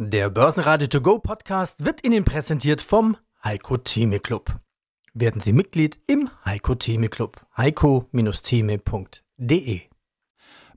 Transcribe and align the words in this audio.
Der 0.00 0.30
Börsenradio 0.30 0.86
To 0.86 1.00
Go 1.00 1.18
Podcast 1.18 1.84
wird 1.84 2.06
Ihnen 2.06 2.24
präsentiert 2.24 2.80
vom 2.80 3.16
Heiko 3.42 3.78
Theme 3.78 4.20
Club. 4.20 4.60
Werden 5.12 5.40
Sie 5.40 5.52
Mitglied 5.52 5.98
im 6.06 6.30
Heiko 6.44 6.76
Theme 6.76 7.08
Club. 7.08 7.44
heiko-theme.de 7.56 9.80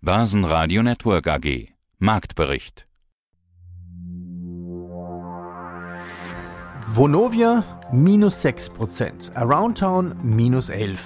Börsenradio 0.01 0.81
Network 0.81 1.27
AG 1.27 1.67
Marktbericht 1.99 2.87
Vonovia 6.87 7.63
minus 7.93 8.43
6%, 8.43 9.35
Aroundtown 9.35 10.15
minus 10.23 10.71
11%. 10.71 10.97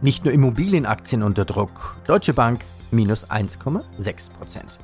Nicht 0.00 0.24
nur 0.24 0.32
Immobilienaktien 0.32 1.22
unter 1.22 1.44
Druck, 1.44 1.98
Deutsche 2.06 2.32
Bank 2.32 2.64
minus 2.90 3.28
1,6%. 3.28 4.78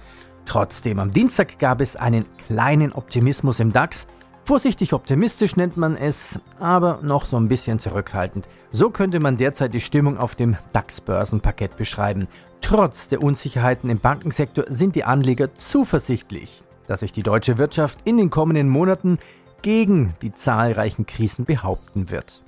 Trotzdem, 0.50 0.98
am 0.98 1.12
Dienstag 1.12 1.60
gab 1.60 1.80
es 1.80 1.94
einen 1.94 2.26
kleinen 2.48 2.92
Optimismus 2.92 3.60
im 3.60 3.72
DAX. 3.72 4.08
Vorsichtig 4.42 4.92
optimistisch 4.92 5.54
nennt 5.54 5.76
man 5.76 5.96
es, 5.96 6.40
aber 6.58 6.98
noch 7.02 7.24
so 7.24 7.36
ein 7.36 7.46
bisschen 7.46 7.78
zurückhaltend. 7.78 8.48
So 8.72 8.90
könnte 8.90 9.20
man 9.20 9.36
derzeit 9.36 9.74
die 9.74 9.80
Stimmung 9.80 10.18
auf 10.18 10.34
dem 10.34 10.56
DAX-Börsenparkett 10.72 11.76
beschreiben. 11.76 12.26
Trotz 12.62 13.06
der 13.06 13.22
Unsicherheiten 13.22 13.90
im 13.90 14.00
Bankensektor 14.00 14.64
sind 14.68 14.96
die 14.96 15.04
Anleger 15.04 15.54
zuversichtlich, 15.54 16.64
dass 16.88 16.98
sich 16.98 17.12
die 17.12 17.22
deutsche 17.22 17.56
Wirtschaft 17.56 18.00
in 18.04 18.16
den 18.16 18.30
kommenden 18.30 18.68
Monaten 18.68 19.20
gegen 19.62 20.14
die 20.20 20.34
zahlreichen 20.34 21.06
Krisen 21.06 21.44
behaupten 21.44 22.10
wird. 22.10 22.42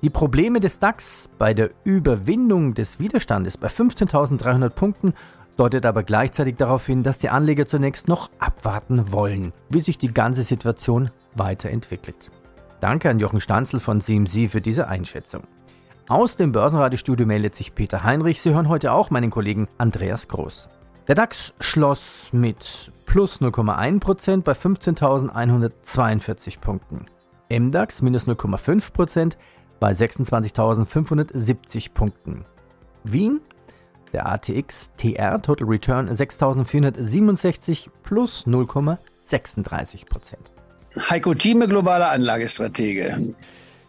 Die 0.00 0.10
Probleme 0.10 0.60
des 0.60 0.78
DAX 0.78 1.28
bei 1.38 1.52
der 1.52 1.68
Überwindung 1.84 2.72
des 2.72 2.98
Widerstandes 2.98 3.58
bei 3.58 3.68
15.300 3.68 4.70
Punkten 4.70 5.12
deutet 5.56 5.86
aber 5.86 6.02
gleichzeitig 6.02 6.56
darauf 6.56 6.86
hin, 6.86 7.02
dass 7.02 7.18
die 7.18 7.28
Anleger 7.28 7.66
zunächst 7.66 8.08
noch 8.08 8.30
abwarten 8.38 9.12
wollen, 9.12 9.52
wie 9.68 9.80
sich 9.80 9.98
die 9.98 10.12
ganze 10.12 10.42
Situation 10.42 11.10
weiterentwickelt. 11.34 12.30
Danke 12.80 13.10
an 13.10 13.18
Jochen 13.18 13.40
Stanzel 13.40 13.80
von 13.80 14.00
CMC 14.00 14.50
für 14.50 14.60
diese 14.60 14.88
Einschätzung. 14.88 15.44
Aus 16.08 16.36
dem 16.36 16.52
Börsenradiostudio 16.52 17.26
meldet 17.26 17.56
sich 17.56 17.74
Peter 17.74 18.04
Heinrich. 18.04 18.40
Sie 18.40 18.54
hören 18.54 18.68
heute 18.68 18.92
auch 18.92 19.10
meinen 19.10 19.30
Kollegen 19.30 19.66
Andreas 19.76 20.28
Groß. 20.28 20.68
Der 21.08 21.14
DAX 21.14 21.52
schloss 21.60 22.30
mit 22.32 22.92
plus 23.06 23.40
0,1% 23.40 24.42
bei 24.42 24.52
15.142 24.52 26.60
Punkten. 26.60 27.06
MDAX 27.48 28.02
minus 28.02 28.28
0,5% 28.28 29.36
bei 29.78 29.92
26.570 29.92 31.92
Punkten. 31.92 32.44
Wien 33.04 33.40
der 34.16 34.26
ATX 34.26 34.88
TR 34.96 35.40
Total 35.42 35.68
Return 35.68 36.14
6467 36.14 37.90
plus 38.02 38.46
0,36% 38.46 40.36
Heiko 41.10 41.34
Thieme, 41.34 41.68
globaler 41.68 42.10
Anlagestratege. 42.10 43.34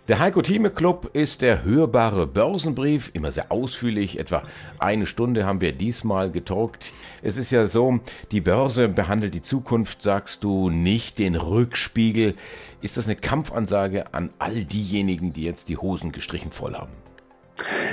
Der 0.09 0.20
Heiko 0.20 0.42
Thieme 0.42 0.70
Club 0.70 1.11
ist 1.14 1.42
der 1.42 1.64
hörbare 1.64 2.28
Börsenbrief, 2.28 3.11
immer 3.14 3.31
sehr 3.31 3.50
ausführlich, 3.53 4.20
etwa 4.20 4.44
eine 4.80 5.05
Stunde 5.05 5.45
haben 5.45 5.61
wir 5.61 5.72
diesmal 5.72 6.30
gedruckt. 6.30 6.92
Es 7.22 7.38
ist 7.38 7.52
ja 7.52 7.66
so, 7.67 8.02
die 8.33 8.42
Börse 8.42 8.89
behandelt 8.89 9.33
die 9.33 9.42
Zukunft, 9.42 10.02
sagst 10.02 10.44
du, 10.44 10.70
nicht 10.70 11.20
den 11.20 11.36
Rückspiegel. 11.36 12.36
Ist 12.81 12.98
das 12.98 13.05
eine 13.05 13.16
Kampfansage 13.16 14.14
an 14.14 14.31
all 14.39 14.66
diejenigen, 14.66 15.31
die 15.31 15.44
jetzt 15.44 15.70
die 15.70 15.78
Hosen 15.78 16.11
gestrichen 16.11 16.52
voll 16.52 16.73
haben? 16.73 17.06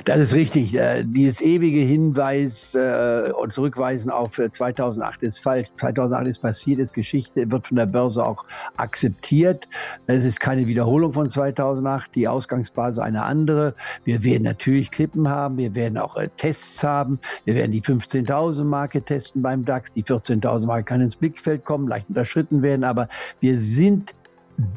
Das 0.04 0.20
ist 0.20 0.34
richtig. 0.34 0.74
Äh, 0.74 1.04
dieses 1.04 1.40
ewige 1.40 1.80
Hinweis 1.80 2.74
äh, 2.74 3.32
und 3.36 3.52
Zurückweisen 3.52 4.10
auf 4.10 4.32
2008 4.32 5.22
ist 5.22 5.38
falsch. 5.38 5.68
2008 5.78 6.26
ist 6.26 6.38
passiert, 6.40 6.80
ist 6.80 6.92
Geschichte, 6.92 7.50
wird 7.50 7.66
von 7.66 7.76
der 7.76 7.86
Börse 7.86 8.24
auch 8.24 8.44
akzeptiert. 8.76 9.68
Es 10.06 10.24
ist 10.24 10.40
keine 10.40 10.66
Wiederholung 10.66 11.12
von 11.12 11.30
2008. 11.30 12.14
Die 12.14 12.28
Ausgangsbasis 12.28 12.98
eine 12.98 13.22
andere. 13.22 13.74
Wir 14.04 14.22
werden 14.22 14.42
natürlich 14.42 14.90
Klippen 14.90 15.28
haben. 15.28 15.56
Wir 15.56 15.74
werden 15.74 15.98
auch 15.98 16.16
äh, 16.16 16.28
Tests 16.36 16.82
haben. 16.84 17.18
Wir 17.44 17.54
werden 17.54 17.72
die 17.72 17.82
15.000 17.82 18.64
Marke 18.64 19.02
testen 19.02 19.42
beim 19.42 19.64
DAX. 19.64 19.92
Die 19.92 20.04
14.000 20.04 20.66
Marke 20.66 20.84
kann 20.84 21.00
ins 21.00 21.16
Blickfeld 21.16 21.64
kommen, 21.64 21.88
leicht 21.88 22.08
unterschritten 22.08 22.62
werden. 22.62 22.84
Aber 22.84 23.08
wir 23.40 23.58
sind 23.58 24.14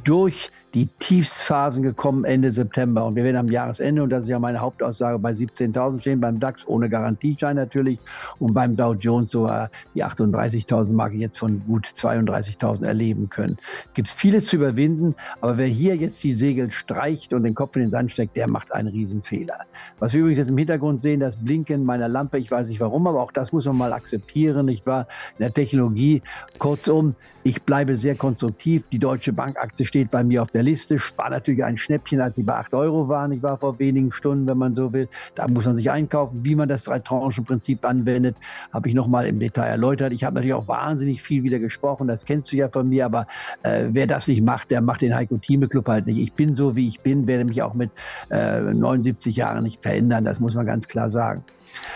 durch 0.04 0.50
die 0.74 0.88
Tiefsphasen 1.00 1.82
gekommen 1.82 2.26
Ende 2.26 2.52
September. 2.52 3.06
Und 3.06 3.16
wir 3.16 3.24
werden 3.24 3.38
am 3.38 3.50
Jahresende, 3.50 4.04
und 4.04 4.10
das 4.10 4.24
ist 4.24 4.30
ja 4.30 4.40
meine 4.40 4.60
Hauptaussage, 4.60 5.18
bei 5.20 5.32
17.000 5.32 6.02
stehen, 6.02 6.20
beim 6.20 6.40
DAX 6.40 6.68
ohne 6.68 6.90
Garantieschein 6.90 7.56
natürlich 7.56 8.00
und 8.40 8.54
beim 8.54 8.76
Dow 8.76 8.94
Jones 8.94 9.32
so 9.32 9.48
äh, 9.48 9.68
die 9.96 10.04
38.000 10.04 10.94
Marke 10.94 11.16
jetzt 11.16 11.40
von 11.40 11.62
gut 11.66 11.88
32.000 11.88 12.86
erleben 12.86 13.30
können. 13.30 13.58
Es 13.86 13.94
gibt 13.94 14.08
vieles 14.08 14.48
zu 14.48 14.58
überwinden, 14.58 15.16
aber 15.42 15.58
wer 15.58 15.68
hier 15.68 15.96
jetzt 15.96 16.24
die 16.24 16.34
Segel 16.34 16.72
streicht 16.72 17.34
und 17.34 17.44
den 17.44 17.56
Kopf 17.56 17.76
in 17.76 17.84
den 17.84 17.92
Sand 17.92 18.12
steckt, 18.12 18.36
der 18.36 18.48
macht 18.48 18.72
einen 18.74 18.90
Riesenfehler. 18.90 19.60
Was 20.00 20.14
wir 20.14 20.20
übrigens 20.20 20.40
jetzt 20.40 20.50
im 20.50 20.58
Hintergrund 20.58 21.02
sehen, 21.02 21.20
das 21.20 21.36
Blinken 21.36 21.86
meiner 21.86 22.08
Lampe, 22.08 22.38
ich 22.38 22.52
weiß 22.52 22.68
nicht 22.68 22.80
warum, 22.80 23.08
aber 23.08 23.22
auch 23.22 23.32
das 23.32 23.52
muss 23.52 23.66
man 23.66 23.78
mal 23.78 23.94
akzeptieren. 23.94 24.68
Ich 24.68 24.86
war 24.86 25.08
in 25.38 25.44
der 25.44 25.54
Technologie. 25.54 26.22
Kurzum, 26.60 27.16
ich 27.44 27.64
bleibe 27.64 27.96
sehr 27.96 28.16
konstruktiv. 28.16 28.84
Die 28.92 29.00
Deutsche 29.00 29.32
Bankaktie 29.32 29.86
steht 29.86 30.12
bei 30.12 30.24
mir 30.24 30.42
auf 30.42 30.52
der 30.52 30.57
Liste. 30.64 30.98
War 31.16 31.30
natürlich 31.30 31.64
ein 31.64 31.78
Schnäppchen, 31.78 32.22
als 32.22 32.36
sie 32.36 32.44
bei 32.44 32.56
8 32.56 32.74
Euro 32.74 33.08
waren. 33.08 33.32
Ich 33.32 33.44
war 33.44 33.58
vor 33.58 33.80
wenigen 33.80 34.12
Stunden, 34.12 34.48
wenn 34.48 34.58
man 34.58 34.76
so 34.76 34.94
will. 34.94 35.08
Da 35.36 35.48
muss 35.48 35.66
man 35.66 35.76
sich 35.76 35.90
einkaufen. 35.90 36.44
Wie 36.44 36.56
man 36.56 36.70
das 36.70 36.84
Drei-Tranchen-Prinzip 36.84 37.86
anwendet, 37.86 38.36
habe 38.72 38.90
ich 38.90 38.96
nochmal 38.96 39.28
im 39.28 39.40
Detail 39.40 39.68
erläutert. 39.68 40.14
Ich 40.14 40.24
habe 40.24 40.36
natürlich 40.36 40.54
auch 40.54 40.68
wahnsinnig 40.68 41.22
viel 41.22 41.44
wieder 41.44 41.60
gesprochen. 41.60 42.08
Das 42.08 42.26
kennst 42.26 42.52
du 42.52 42.58
ja 42.58 42.70
von 42.70 42.90
mir. 42.90 43.06
Aber 43.06 43.28
äh, 43.64 43.86
wer 43.90 44.08
das 44.08 44.28
nicht 44.28 44.42
macht, 44.42 44.72
der 44.72 44.82
macht 44.82 45.02
den 45.02 45.16
Heiko 45.16 45.38
Thieme 45.38 45.68
Club 45.68 45.88
halt 45.88 46.08
nicht. 46.08 46.18
Ich 46.18 46.34
bin 46.34 46.56
so, 46.56 46.76
wie 46.76 46.88
ich 46.88 47.00
bin, 47.02 47.28
werde 47.28 47.46
mich 47.46 47.62
auch 47.62 47.74
mit 47.74 47.92
äh, 48.30 48.60
79 48.62 49.36
Jahren 49.36 49.64
nicht 49.64 49.82
verändern. 49.82 50.26
Das 50.26 50.40
muss 50.40 50.56
man 50.56 50.66
ganz 50.66 50.88
klar 50.88 51.10
sagen. 51.10 51.44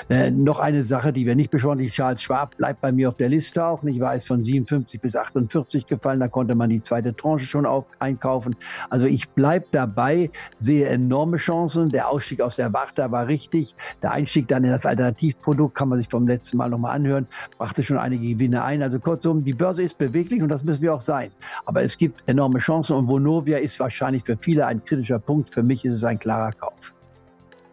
Äh, 0.10 0.32
noch 0.32 0.60
eine 0.60 0.84
Sache, 0.84 1.14
die 1.14 1.26
wir 1.26 1.36
nicht 1.36 1.52
besprochen 1.52 1.80
haben, 1.80 1.88
Charles 1.90 2.22
Schwab 2.22 2.58
bleibt 2.58 2.82
bei 2.82 2.92
mir 2.92 3.10
auf 3.10 3.16
der 3.16 3.30
Liste 3.30 3.64
auch. 3.66 3.84
Ich 3.84 4.00
war 4.00 4.16
es 4.16 4.26
von 4.26 4.44
57 4.44 5.00
bis 5.00 5.16
48 5.16 5.86
gefallen, 5.88 6.20
da 6.20 6.28
konnte 6.28 6.56
man 6.56 6.70
die 6.70 6.82
zweite 6.82 7.16
Tranche 7.16 7.46
schon 7.46 7.66
auf, 7.66 7.86
einkaufen. 8.00 8.56
Also 8.90 9.06
ich 9.06 9.30
bleibe 9.30 9.66
dabei, 9.72 10.30
sehe 10.58 10.88
enorme 10.88 11.38
Chancen. 11.38 11.90
Der 11.90 12.10
Ausstieg 12.10 12.42
aus 12.42 12.56
der 12.56 12.74
Warta 12.74 13.12
war 13.12 13.28
richtig. 13.28 13.76
Der 14.02 14.12
Einstieg 14.12 14.48
dann 14.48 14.64
in 14.64 14.72
das 14.72 14.86
Alternativprodukt 14.86 15.76
kann 15.76 15.90
man 15.90 15.98
sich 15.98 16.10
vom 16.10 16.28
letzten 16.28 16.58
Mal 16.58 16.70
nochmal 16.70 16.96
anhören, 16.96 17.28
brachte 17.58 17.84
schon 17.84 17.98
einige 17.98 18.28
Gewinne 18.28 18.64
ein. 18.64 18.82
Also 18.82 19.00
kurzum, 19.00 19.44
die 19.44 19.54
Börse 19.54 19.84
ist 19.84 19.98
beweglich 19.98 20.42
und 20.42 20.50
das 20.50 20.64
müssen 20.64 20.82
wir 20.82 20.94
auch 20.94 21.02
sein. 21.02 21.32
Aber 21.66 21.84
es 21.84 21.98
gibt 21.98 22.28
enorme 22.30 22.60
Chancen 22.60 22.96
und 22.96 23.08
Vonovia 23.08 23.58
ist 23.58 23.80
wahrscheinlich 23.80 24.24
für 24.24 24.38
viele 24.38 24.66
ein 24.66 24.84
kritischer 24.84 25.20
Punkt. 25.20 25.50
Für 25.50 25.64
mich 25.64 25.86
ist 25.86 25.96
es 25.96 26.04
ein 26.04 26.20
klarer 26.20 26.52
Kauf. 26.54 26.91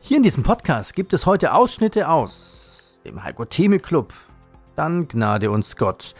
Hier 0.09 0.17
in 0.17 0.23
diesem 0.23 0.43
Podcast 0.43 0.97
gibt 0.97 1.13
es 1.13 1.27
heute 1.27 1.53
Ausschnitte 1.53 2.09
aus 2.09 2.99
dem 3.05 3.23
Heiko 3.23 3.45
Theme 3.45 3.79
Club. 3.79 4.15
Dann 4.75 5.07
Gnade 5.07 5.51
uns 5.51 5.77
Gott. 5.77 6.15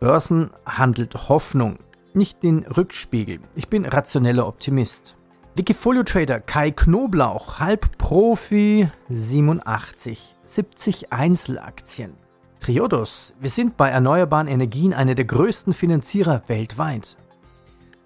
Börsen 0.00 0.50
handelt 0.66 1.28
Hoffnung, 1.28 1.78
nicht 2.14 2.42
den 2.42 2.64
Rückspiegel. 2.64 3.38
Ich 3.54 3.68
bin 3.68 3.84
rationeller 3.84 4.44
Optimist. 4.48 5.14
Wikifolio 5.54 6.02
Trader 6.02 6.40
Kai 6.40 6.72
Knoblauch, 6.72 7.60
Halbprofi 7.60 8.90
87, 9.08 10.34
70 10.44 11.12
Einzelaktien. 11.12 12.14
Triodos, 12.58 13.34
wir 13.38 13.50
sind 13.50 13.76
bei 13.76 13.90
erneuerbaren 13.90 14.48
Energien 14.48 14.92
einer 14.92 15.14
der 15.14 15.26
größten 15.26 15.74
Finanzierer 15.74 16.42
weltweit. 16.48 17.16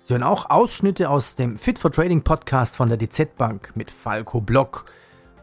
Sie 0.03 0.13
hören 0.13 0.23
auch 0.23 0.51
Ausschnitte 0.51 1.09
aus 1.09 1.37
dem 1.37 1.57
Fit 1.57 1.79
for 1.79 1.91
Trading 1.91 2.21
Podcast 2.21 2.77
von 2.77 2.91
der 2.91 2.99
DZ 2.99 3.35
Bank 3.37 3.73
mit 3.77 3.91
Falco 3.91 4.43
Block. 4.43 4.85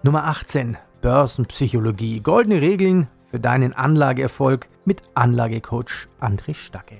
Nummer 0.05 0.25
18. 0.25 0.75
Börsenpsychologie. 1.01 2.19
Goldene 2.19 2.59
Regeln 2.59 3.07
für 3.27 3.39
deinen 3.39 3.71
Anlageerfolg 3.71 4.67
mit 4.83 5.01
Anlagecoach 5.13 6.09
André 6.19 6.53
Stacke. 6.53 6.97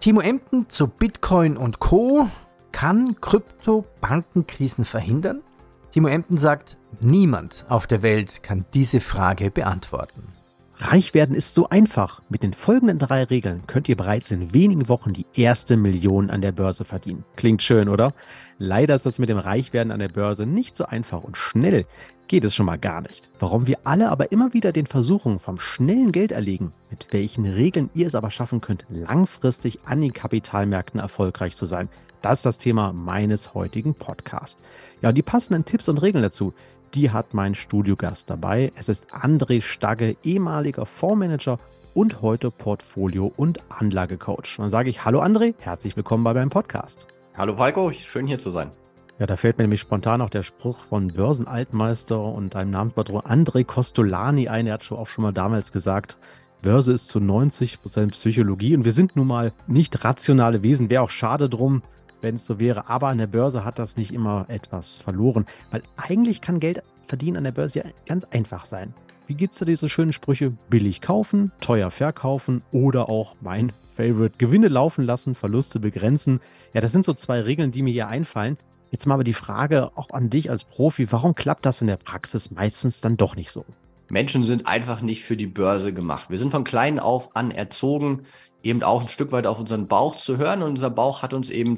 Timo 0.00 0.20
Emden 0.20 0.70
zu 0.70 0.86
Bitcoin 0.88 1.58
und 1.58 1.78
Co. 1.78 2.30
Kann 2.72 3.20
Krypto 3.20 3.84
Bankenkrisen 4.00 4.86
verhindern? 4.86 5.42
Timo 5.90 6.08
Emden 6.08 6.38
sagt, 6.38 6.78
niemand 7.00 7.66
auf 7.68 7.86
der 7.86 8.00
Welt 8.02 8.42
kann 8.42 8.64
diese 8.72 9.00
Frage 9.00 9.50
beantworten. 9.50 10.37
Reich 10.80 11.12
werden 11.12 11.34
ist 11.34 11.54
so 11.54 11.68
einfach. 11.68 12.22
Mit 12.28 12.44
den 12.44 12.52
folgenden 12.52 13.00
drei 13.00 13.24
Regeln 13.24 13.66
könnt 13.66 13.88
ihr 13.88 13.96
bereits 13.96 14.30
in 14.30 14.54
wenigen 14.54 14.88
Wochen 14.88 15.12
die 15.12 15.26
erste 15.34 15.76
Million 15.76 16.30
an 16.30 16.40
der 16.40 16.52
Börse 16.52 16.84
verdienen. 16.84 17.24
Klingt 17.34 17.62
schön, 17.62 17.88
oder? 17.88 18.14
Leider 18.58 18.94
ist 18.94 19.04
das 19.04 19.18
mit 19.18 19.28
dem 19.28 19.38
Reichwerden 19.38 19.90
an 19.90 19.98
der 19.98 20.08
Börse 20.08 20.46
nicht 20.46 20.76
so 20.76 20.84
einfach 20.84 21.24
und 21.24 21.36
schnell 21.36 21.84
geht 22.28 22.44
es 22.44 22.54
schon 22.54 22.66
mal 22.66 22.78
gar 22.78 23.00
nicht. 23.00 23.28
Warum 23.40 23.66
wir 23.66 23.78
alle 23.84 24.08
aber 24.08 24.30
immer 24.30 24.52
wieder 24.52 24.70
den 24.70 24.86
Versuchungen 24.86 25.40
vom 25.40 25.58
schnellen 25.58 26.12
Geld 26.12 26.30
erlegen, 26.30 26.72
mit 26.90 27.08
welchen 27.10 27.44
Regeln 27.44 27.90
ihr 27.94 28.06
es 28.06 28.14
aber 28.14 28.30
schaffen 28.30 28.60
könnt, 28.60 28.84
langfristig 28.88 29.80
an 29.84 30.00
den 30.00 30.12
Kapitalmärkten 30.12 31.00
erfolgreich 31.00 31.56
zu 31.56 31.64
sein, 31.66 31.88
das 32.22 32.40
ist 32.40 32.46
das 32.46 32.58
Thema 32.58 32.92
meines 32.92 33.54
heutigen 33.54 33.94
Podcasts. 33.94 34.62
Ja, 35.02 35.08
und 35.08 35.14
die 35.16 35.22
passenden 35.22 35.64
Tipps 35.64 35.88
und 35.88 36.02
Regeln 36.02 36.22
dazu, 36.22 36.52
die 36.94 37.10
hat 37.10 37.34
mein 37.34 37.54
Studiogast 37.54 38.30
dabei. 38.30 38.72
Es 38.76 38.88
ist 38.88 39.12
André 39.12 39.60
Stagge, 39.60 40.16
ehemaliger 40.22 40.86
Fondsmanager 40.86 41.58
und 41.94 42.22
heute 42.22 42.50
Portfolio- 42.50 43.32
und 43.36 43.60
Anlagecoach. 43.68 44.56
Dann 44.58 44.70
sage 44.70 44.90
ich 44.90 45.04
Hallo 45.04 45.22
André, 45.22 45.54
herzlich 45.58 45.96
willkommen 45.96 46.24
bei 46.24 46.34
meinem 46.34 46.50
Podcast. 46.50 47.08
Hallo 47.36 47.56
Falco, 47.56 47.92
schön 47.92 48.26
hier 48.26 48.38
zu 48.38 48.50
sein. 48.50 48.70
Ja, 49.18 49.26
da 49.26 49.36
fällt 49.36 49.58
mir 49.58 49.64
nämlich 49.64 49.80
spontan 49.80 50.22
auch 50.22 50.30
der 50.30 50.44
Spruch 50.44 50.84
von 50.84 51.08
Börsenaltmeister 51.08 52.20
und 52.20 52.54
einem 52.54 52.70
Namenspatron 52.70 53.22
André 53.22 53.64
Costolani 53.64 54.48
ein. 54.48 54.66
Er 54.66 54.74
hat 54.74 54.84
schon 54.84 54.98
auch 54.98 55.08
schon 55.08 55.22
mal 55.22 55.32
damals 55.32 55.72
gesagt, 55.72 56.16
Börse 56.62 56.92
ist 56.92 57.08
zu 57.08 57.20
90 57.20 57.82
Prozent 57.82 58.12
Psychologie 58.12 58.76
und 58.76 58.84
wir 58.84 58.92
sind 58.92 59.16
nun 59.16 59.26
mal 59.26 59.52
nicht 59.66 60.04
rationale 60.04 60.62
Wesen. 60.62 60.90
Wäre 60.90 61.02
auch 61.02 61.10
schade 61.10 61.48
drum, 61.48 61.82
wenn 62.20 62.36
es 62.36 62.46
so 62.46 62.58
wäre. 62.58 62.88
Aber 62.88 63.08
an 63.08 63.18
der 63.18 63.26
Börse 63.26 63.64
hat 63.64 63.78
das 63.78 63.96
nicht 63.96 64.12
immer 64.12 64.46
etwas 64.48 64.96
verloren. 64.96 65.46
Weil 65.70 65.82
eigentlich 65.96 66.40
kann 66.40 66.60
Geld 66.60 66.82
verdienen 67.06 67.38
an 67.38 67.44
der 67.44 67.52
Börse 67.52 67.80
ja 67.80 67.84
ganz 68.06 68.24
einfach 68.24 68.64
sein. 68.64 68.94
Wie 69.26 69.34
gibt 69.34 69.52
es 69.52 69.58
da 69.58 69.66
diese 69.66 69.88
schönen 69.88 70.12
Sprüche? 70.12 70.52
Billig 70.70 71.00
kaufen, 71.00 71.52
teuer 71.60 71.90
verkaufen 71.90 72.62
oder 72.72 73.08
auch 73.08 73.36
mein 73.40 73.72
Favorite, 73.94 74.38
Gewinne 74.38 74.68
laufen 74.68 75.04
lassen, 75.04 75.34
Verluste 75.34 75.80
begrenzen. 75.80 76.40
Ja, 76.72 76.80
das 76.80 76.92
sind 76.92 77.04
so 77.04 77.12
zwei 77.12 77.40
Regeln, 77.40 77.72
die 77.72 77.82
mir 77.82 77.92
hier 77.92 78.08
einfallen. 78.08 78.56
Jetzt 78.90 79.06
mal 79.06 79.14
aber 79.14 79.24
die 79.24 79.34
Frage 79.34 79.90
auch 79.96 80.10
an 80.10 80.30
dich 80.30 80.50
als 80.50 80.64
Profi, 80.64 81.12
warum 81.12 81.34
klappt 81.34 81.66
das 81.66 81.82
in 81.82 81.88
der 81.88 81.98
Praxis 81.98 82.50
meistens 82.50 83.00
dann 83.00 83.16
doch 83.16 83.36
nicht 83.36 83.50
so? 83.50 83.64
Menschen 84.08 84.44
sind 84.44 84.66
einfach 84.66 85.02
nicht 85.02 85.24
für 85.24 85.36
die 85.36 85.46
Börse 85.46 85.92
gemacht. 85.92 86.30
Wir 86.30 86.38
sind 86.38 86.50
von 86.50 86.64
klein 86.64 86.98
auf 86.98 87.36
an 87.36 87.50
erzogen, 87.50 88.22
eben 88.62 88.82
auch 88.82 89.02
ein 89.02 89.08
Stück 89.08 89.32
weit 89.32 89.46
auf 89.46 89.58
unseren 89.58 89.88
Bauch 89.88 90.16
zu 90.16 90.38
hören. 90.38 90.62
Und 90.62 90.70
unser 90.70 90.90
Bauch 90.90 91.22
hat 91.22 91.34
uns 91.34 91.50
eben 91.50 91.76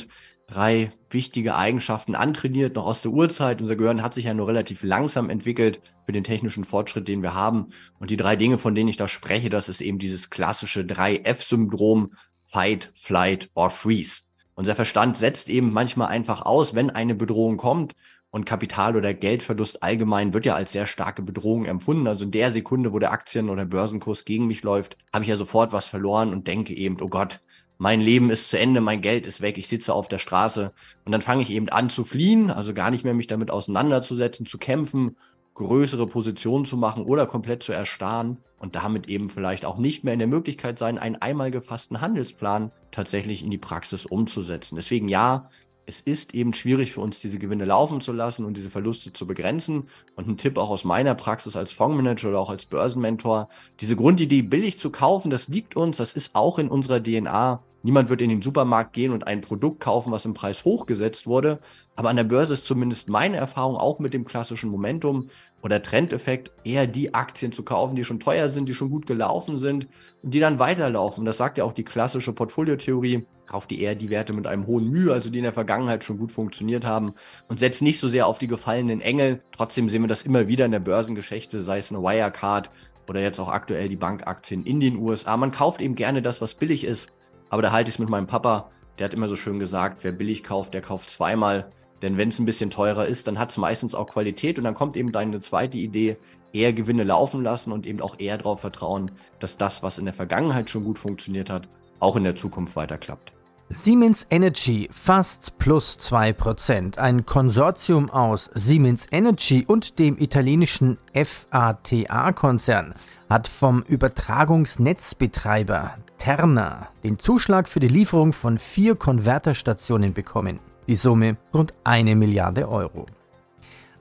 drei 0.50 0.92
wichtige 1.10 1.56
Eigenschaften 1.56 2.14
antrainiert, 2.14 2.76
noch 2.76 2.86
aus 2.86 3.02
der 3.02 3.12
Urzeit. 3.12 3.60
Unser 3.60 3.76
Gehirn 3.76 4.02
hat 4.02 4.14
sich 4.14 4.26
ja 4.26 4.34
nur 4.34 4.48
relativ 4.48 4.82
langsam 4.82 5.30
entwickelt 5.30 5.80
für 6.04 6.12
den 6.12 6.24
technischen 6.24 6.64
Fortschritt, 6.64 7.08
den 7.08 7.22
wir 7.22 7.34
haben. 7.34 7.68
Und 7.98 8.10
die 8.10 8.16
drei 8.16 8.36
Dinge, 8.36 8.58
von 8.58 8.74
denen 8.74 8.88
ich 8.88 8.96
da 8.96 9.08
spreche, 9.08 9.50
das 9.50 9.68
ist 9.68 9.80
eben 9.80 9.98
dieses 9.98 10.30
klassische 10.30 10.80
3F-Syndrom, 10.80 12.12
Fight, 12.40 12.90
Flight 12.94 13.50
or 13.54 13.70
Freeze. 13.70 14.22
Unser 14.54 14.74
Verstand 14.74 15.16
setzt 15.16 15.48
eben 15.48 15.72
manchmal 15.72 16.08
einfach 16.08 16.42
aus, 16.42 16.74
wenn 16.74 16.90
eine 16.90 17.14
Bedrohung 17.14 17.56
kommt. 17.56 17.94
Und 18.32 18.44
Kapital- 18.44 18.94
oder 18.94 19.12
Geldverlust 19.12 19.82
allgemein 19.82 20.32
wird 20.32 20.44
ja 20.44 20.54
als 20.54 20.70
sehr 20.70 20.86
starke 20.86 21.20
Bedrohung 21.20 21.64
empfunden. 21.64 22.06
Also 22.06 22.24
in 22.26 22.30
der 22.30 22.52
Sekunde, 22.52 22.92
wo 22.92 23.00
der 23.00 23.10
Aktien- 23.10 23.50
oder 23.50 23.64
Börsenkurs 23.64 24.24
gegen 24.24 24.46
mich 24.46 24.62
läuft, 24.62 24.96
habe 25.12 25.24
ich 25.24 25.30
ja 25.30 25.36
sofort 25.36 25.72
was 25.72 25.86
verloren 25.86 26.32
und 26.32 26.46
denke 26.46 26.72
eben, 26.72 26.98
oh 27.00 27.08
Gott, 27.08 27.40
mein 27.80 28.02
Leben 28.02 28.28
ist 28.28 28.50
zu 28.50 28.58
Ende, 28.58 28.82
mein 28.82 29.00
Geld 29.00 29.24
ist 29.24 29.40
weg, 29.40 29.56
ich 29.56 29.66
sitze 29.66 29.94
auf 29.94 30.06
der 30.06 30.18
Straße 30.18 30.70
und 31.06 31.12
dann 31.12 31.22
fange 31.22 31.40
ich 31.40 31.50
eben 31.50 31.70
an 31.70 31.88
zu 31.88 32.04
fliehen, 32.04 32.50
also 32.50 32.74
gar 32.74 32.90
nicht 32.90 33.04
mehr 33.04 33.14
mich 33.14 33.26
damit 33.26 33.50
auseinanderzusetzen, 33.50 34.44
zu 34.44 34.58
kämpfen, 34.58 35.16
größere 35.54 36.06
Positionen 36.06 36.66
zu 36.66 36.76
machen 36.76 37.04
oder 37.04 37.24
komplett 37.24 37.62
zu 37.62 37.72
erstarren 37.72 38.36
und 38.58 38.76
damit 38.76 39.08
eben 39.08 39.30
vielleicht 39.30 39.64
auch 39.64 39.78
nicht 39.78 40.04
mehr 40.04 40.12
in 40.12 40.18
der 40.18 40.28
Möglichkeit 40.28 40.78
sein, 40.78 40.98
einen 40.98 41.16
einmal 41.16 41.50
gefassten 41.50 42.02
Handelsplan 42.02 42.70
tatsächlich 42.90 43.42
in 43.42 43.50
die 43.50 43.56
Praxis 43.56 44.04
umzusetzen. 44.04 44.76
Deswegen 44.76 45.08
ja, 45.08 45.48
es 45.86 46.02
ist 46.02 46.34
eben 46.34 46.52
schwierig 46.52 46.92
für 46.92 47.00
uns, 47.00 47.20
diese 47.20 47.38
Gewinne 47.38 47.64
laufen 47.64 48.02
zu 48.02 48.12
lassen 48.12 48.44
und 48.44 48.58
diese 48.58 48.68
Verluste 48.68 49.14
zu 49.14 49.26
begrenzen. 49.26 49.88
Und 50.16 50.28
ein 50.28 50.36
Tipp 50.36 50.58
auch 50.58 50.68
aus 50.68 50.84
meiner 50.84 51.14
Praxis 51.14 51.56
als 51.56 51.72
Fondsmanager 51.72 52.28
oder 52.28 52.40
auch 52.40 52.50
als 52.50 52.66
Börsenmentor, 52.66 53.48
diese 53.80 53.96
Grundidee 53.96 54.42
billig 54.42 54.78
zu 54.78 54.90
kaufen, 54.90 55.30
das 55.30 55.48
liegt 55.48 55.76
uns, 55.76 55.96
das 55.96 56.12
ist 56.12 56.34
auch 56.34 56.58
in 56.58 56.68
unserer 56.68 57.02
DNA. 57.02 57.64
Niemand 57.82 58.10
wird 58.10 58.20
in 58.20 58.28
den 58.28 58.42
Supermarkt 58.42 58.92
gehen 58.92 59.12
und 59.12 59.26
ein 59.26 59.40
Produkt 59.40 59.80
kaufen, 59.80 60.12
was 60.12 60.26
im 60.26 60.34
Preis 60.34 60.64
hochgesetzt 60.64 61.26
wurde. 61.26 61.60
Aber 61.96 62.10
an 62.10 62.16
der 62.16 62.24
Börse 62.24 62.52
ist 62.52 62.66
zumindest 62.66 63.08
meine 63.08 63.38
Erfahrung 63.38 63.76
auch 63.76 63.98
mit 63.98 64.12
dem 64.12 64.24
klassischen 64.24 64.70
Momentum 64.70 65.30
oder 65.62 65.82
Trendeffekt 65.82 66.50
eher 66.64 66.86
die 66.86 67.14
Aktien 67.14 67.52
zu 67.52 67.62
kaufen, 67.62 67.96
die 67.96 68.04
schon 68.04 68.20
teuer 68.20 68.48
sind, 68.48 68.68
die 68.68 68.74
schon 68.74 68.90
gut 68.90 69.06
gelaufen 69.06 69.58
sind 69.58 69.88
und 70.22 70.34
die 70.34 70.40
dann 70.40 70.58
weiterlaufen. 70.58 71.24
Das 71.24 71.38
sagt 71.38 71.58
ja 71.58 71.64
auch 71.64 71.72
die 71.72 71.84
klassische 71.84 72.32
Portfoliotheorie. 72.32 73.26
Kauft 73.46 73.70
die 73.70 73.80
eher 73.80 73.96
die 73.96 74.10
Werte 74.10 74.32
mit 74.32 74.46
einem 74.46 74.66
hohen 74.66 74.88
Mühe, 74.88 75.12
also 75.12 75.28
die 75.28 75.38
in 75.38 75.44
der 75.44 75.52
Vergangenheit 75.52 76.04
schon 76.04 76.18
gut 76.18 76.30
funktioniert 76.30 76.86
haben 76.86 77.14
und 77.48 77.58
setzt 77.58 77.82
nicht 77.82 77.98
so 77.98 78.08
sehr 78.08 78.26
auf 78.26 78.38
die 78.38 78.46
gefallenen 78.46 79.00
Engel. 79.00 79.42
Trotzdem 79.52 79.88
sehen 79.88 80.02
wir 80.02 80.08
das 80.08 80.22
immer 80.22 80.46
wieder 80.46 80.66
in 80.66 80.70
der 80.70 80.80
Börsengeschichte, 80.80 81.62
sei 81.62 81.78
es 81.78 81.90
eine 81.90 82.00
Wirecard 82.00 82.70
oder 83.08 83.20
jetzt 83.20 83.40
auch 83.40 83.48
aktuell 83.48 83.88
die 83.88 83.96
Bankaktien 83.96 84.64
in 84.64 84.78
den 84.78 84.96
USA. 84.96 85.36
Man 85.36 85.50
kauft 85.50 85.80
eben 85.80 85.96
gerne 85.96 86.22
das, 86.22 86.40
was 86.40 86.54
billig 86.54 86.84
ist 86.84 87.10
aber 87.50 87.60
da 87.62 87.72
halte 87.72 87.90
ich 87.90 87.96
es 87.96 87.98
mit 87.98 88.08
meinem 88.08 88.26
Papa. 88.26 88.70
Der 88.98 89.04
hat 89.04 89.14
immer 89.14 89.28
so 89.28 89.36
schön 89.36 89.58
gesagt, 89.58 90.02
wer 90.02 90.12
billig 90.12 90.42
kauft, 90.42 90.72
der 90.72 90.80
kauft 90.80 91.10
zweimal. 91.10 91.70
Denn 92.00 92.16
wenn 92.16 92.30
es 92.30 92.38
ein 92.38 92.46
bisschen 92.46 92.70
teurer 92.70 93.06
ist, 93.06 93.26
dann 93.26 93.38
hat 93.38 93.50
es 93.50 93.58
meistens 93.58 93.94
auch 93.94 94.08
Qualität 94.08 94.56
und 94.56 94.64
dann 94.64 94.74
kommt 94.74 94.96
eben 94.96 95.12
deine 95.12 95.40
zweite 95.40 95.76
Idee, 95.76 96.16
eher 96.52 96.72
Gewinne 96.72 97.04
laufen 97.04 97.42
lassen 97.42 97.72
und 97.72 97.86
eben 97.86 98.00
auch 98.00 98.18
eher 98.18 98.38
darauf 98.38 98.60
vertrauen, 98.60 99.10
dass 99.38 99.58
das, 99.58 99.82
was 99.82 99.98
in 99.98 100.06
der 100.06 100.14
Vergangenheit 100.14 100.70
schon 100.70 100.84
gut 100.84 100.98
funktioniert 100.98 101.50
hat, 101.50 101.68
auch 101.98 102.16
in 102.16 102.24
der 102.24 102.34
Zukunft 102.34 102.74
weiter 102.76 102.98
klappt. 102.98 103.32
Siemens 103.72 104.26
Energy 104.30 104.88
fast 104.90 105.56
plus 105.58 105.96
2%. 106.00 106.98
Ein 106.98 107.24
Konsortium 107.24 108.10
aus 108.10 108.50
Siemens 108.52 109.06
Energy 109.12 109.64
und 109.64 110.00
dem 110.00 110.18
italienischen 110.18 110.98
FATA-Konzern 111.14 112.94
hat 113.30 113.48
vom 113.48 113.82
Übertragungsnetzbetreiber 113.82 115.94
Terna 116.18 116.88
den 117.04 117.18
Zuschlag 117.18 117.66
für 117.68 117.80
die 117.80 117.88
Lieferung 117.88 118.34
von 118.34 118.58
vier 118.58 118.96
Konverterstationen 118.96 120.12
bekommen. 120.12 120.60
Die 120.88 120.96
Summe 120.96 121.38
rund 121.54 121.72
eine 121.84 122.16
Milliarde 122.16 122.68
Euro. 122.68 123.06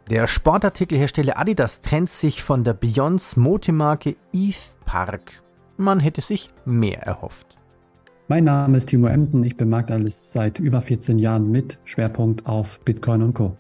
Der 0.10 0.28
Sportartikelhersteller 0.28 1.38
Adidas 1.38 1.82
trennt 1.82 2.10
sich 2.10 2.42
von 2.42 2.64
der 2.64 2.74
Beyonce 2.74 3.38
Motemarke 3.38 4.16
Eve 4.34 4.58
Park. 4.86 5.44
Man 5.78 6.00
hätte 6.00 6.22
sich 6.22 6.50
mehr 6.66 7.04
erhofft. 7.04 7.46
Mein 8.28 8.46
Name 8.46 8.78
ist 8.78 8.88
Timo 8.88 9.06
Emden, 9.08 9.44
ich 9.44 9.56
bin 9.56 9.70
Marktanalyst 9.70 10.32
seit 10.32 10.58
über 10.60 10.82
14 10.82 11.20
Jahren 11.20 11.52
mit 11.52 11.78
Schwerpunkt 11.86 12.48
auf 12.48 12.80
Bitcoin 12.80 13.22
und 13.22 13.36
Co. 13.36 13.56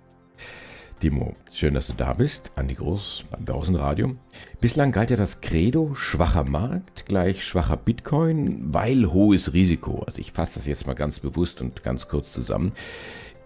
Timo, 0.99 1.33
schön, 1.53 1.75
dass 1.75 1.87
du 1.87 1.93
da 1.93 2.11
bist. 2.11 2.51
Andi 2.57 2.73
Groß 2.73 3.23
beim 3.31 3.45
Börsenradio. 3.45 4.17
Bislang 4.59 4.91
galt 4.91 5.09
ja 5.09 5.15
das 5.15 5.39
Credo, 5.39 5.95
schwacher 5.95 6.43
Markt 6.43 7.05
gleich 7.05 7.41
schwacher 7.45 7.77
Bitcoin, 7.77 8.73
weil 8.73 9.13
hohes 9.13 9.53
Risiko. 9.53 10.03
Also 10.05 10.19
ich 10.19 10.33
fasse 10.33 10.55
das 10.55 10.65
jetzt 10.65 10.87
mal 10.87 10.95
ganz 10.95 11.21
bewusst 11.21 11.61
und 11.61 11.83
ganz 11.83 12.09
kurz 12.09 12.33
zusammen. 12.33 12.73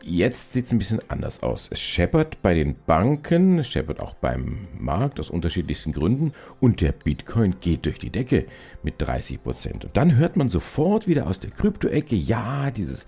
Jetzt 0.01 0.53
sieht 0.53 0.65
es 0.65 0.71
ein 0.71 0.79
bisschen 0.79 1.01
anders 1.09 1.44
aus. 1.44 1.67
Es 1.71 1.79
scheppert 1.79 2.41
bei 2.41 2.55
den 2.55 2.75
Banken, 2.88 3.59
es 3.59 3.67
scheppert 3.67 3.99
auch 3.99 4.15
beim 4.15 4.67
Markt 4.79 5.19
aus 5.19 5.29
unterschiedlichsten 5.29 5.94
Gründen 5.94 6.31
und 6.59 6.81
der 6.81 6.91
Bitcoin 6.91 7.57
geht 7.61 7.85
durch 7.85 7.99
die 7.99 8.09
Decke 8.09 8.47
mit 8.81 8.95
30 8.97 9.44
Prozent. 9.44 9.85
Und 9.85 9.95
dann 9.95 10.15
hört 10.15 10.38
man 10.38 10.49
sofort 10.49 11.07
wieder 11.07 11.27
aus 11.27 11.39
der 11.39 11.51
Kryptoecke, 11.51 12.15
ja, 12.15 12.71
dieses 12.71 13.06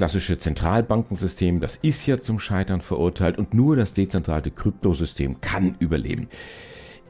klassische 0.00 0.38
Zentralbankensystem, 0.38 1.60
das 1.60 1.76
ist 1.76 2.06
ja 2.06 2.18
zum 2.18 2.38
Scheitern 2.38 2.80
verurteilt 2.80 3.36
und 3.36 3.52
nur 3.52 3.76
das 3.76 3.92
dezentrale 3.92 4.50
Kryptosystem 4.50 5.42
kann 5.42 5.74
überleben. 5.78 6.28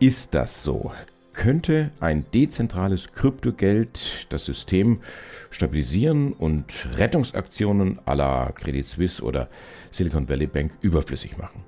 Ist 0.00 0.35
das 0.35 0.64
so? 0.64 0.90
Könnte 1.32 1.92
ein 2.00 2.25
dezentrales 2.35 3.12
Kryptogeld 3.12 4.26
das 4.30 4.44
System 4.44 4.99
stabilisieren 5.50 6.32
und 6.32 6.64
Rettungsaktionen 6.97 8.00
à 8.06 8.16
la 8.16 8.50
Credit 8.50 8.85
Suisse 8.85 9.23
oder 9.23 9.49
Silicon 9.92 10.28
Valley 10.28 10.49
Bank 10.49 10.73
überflüssig 10.80 11.38
machen? 11.38 11.62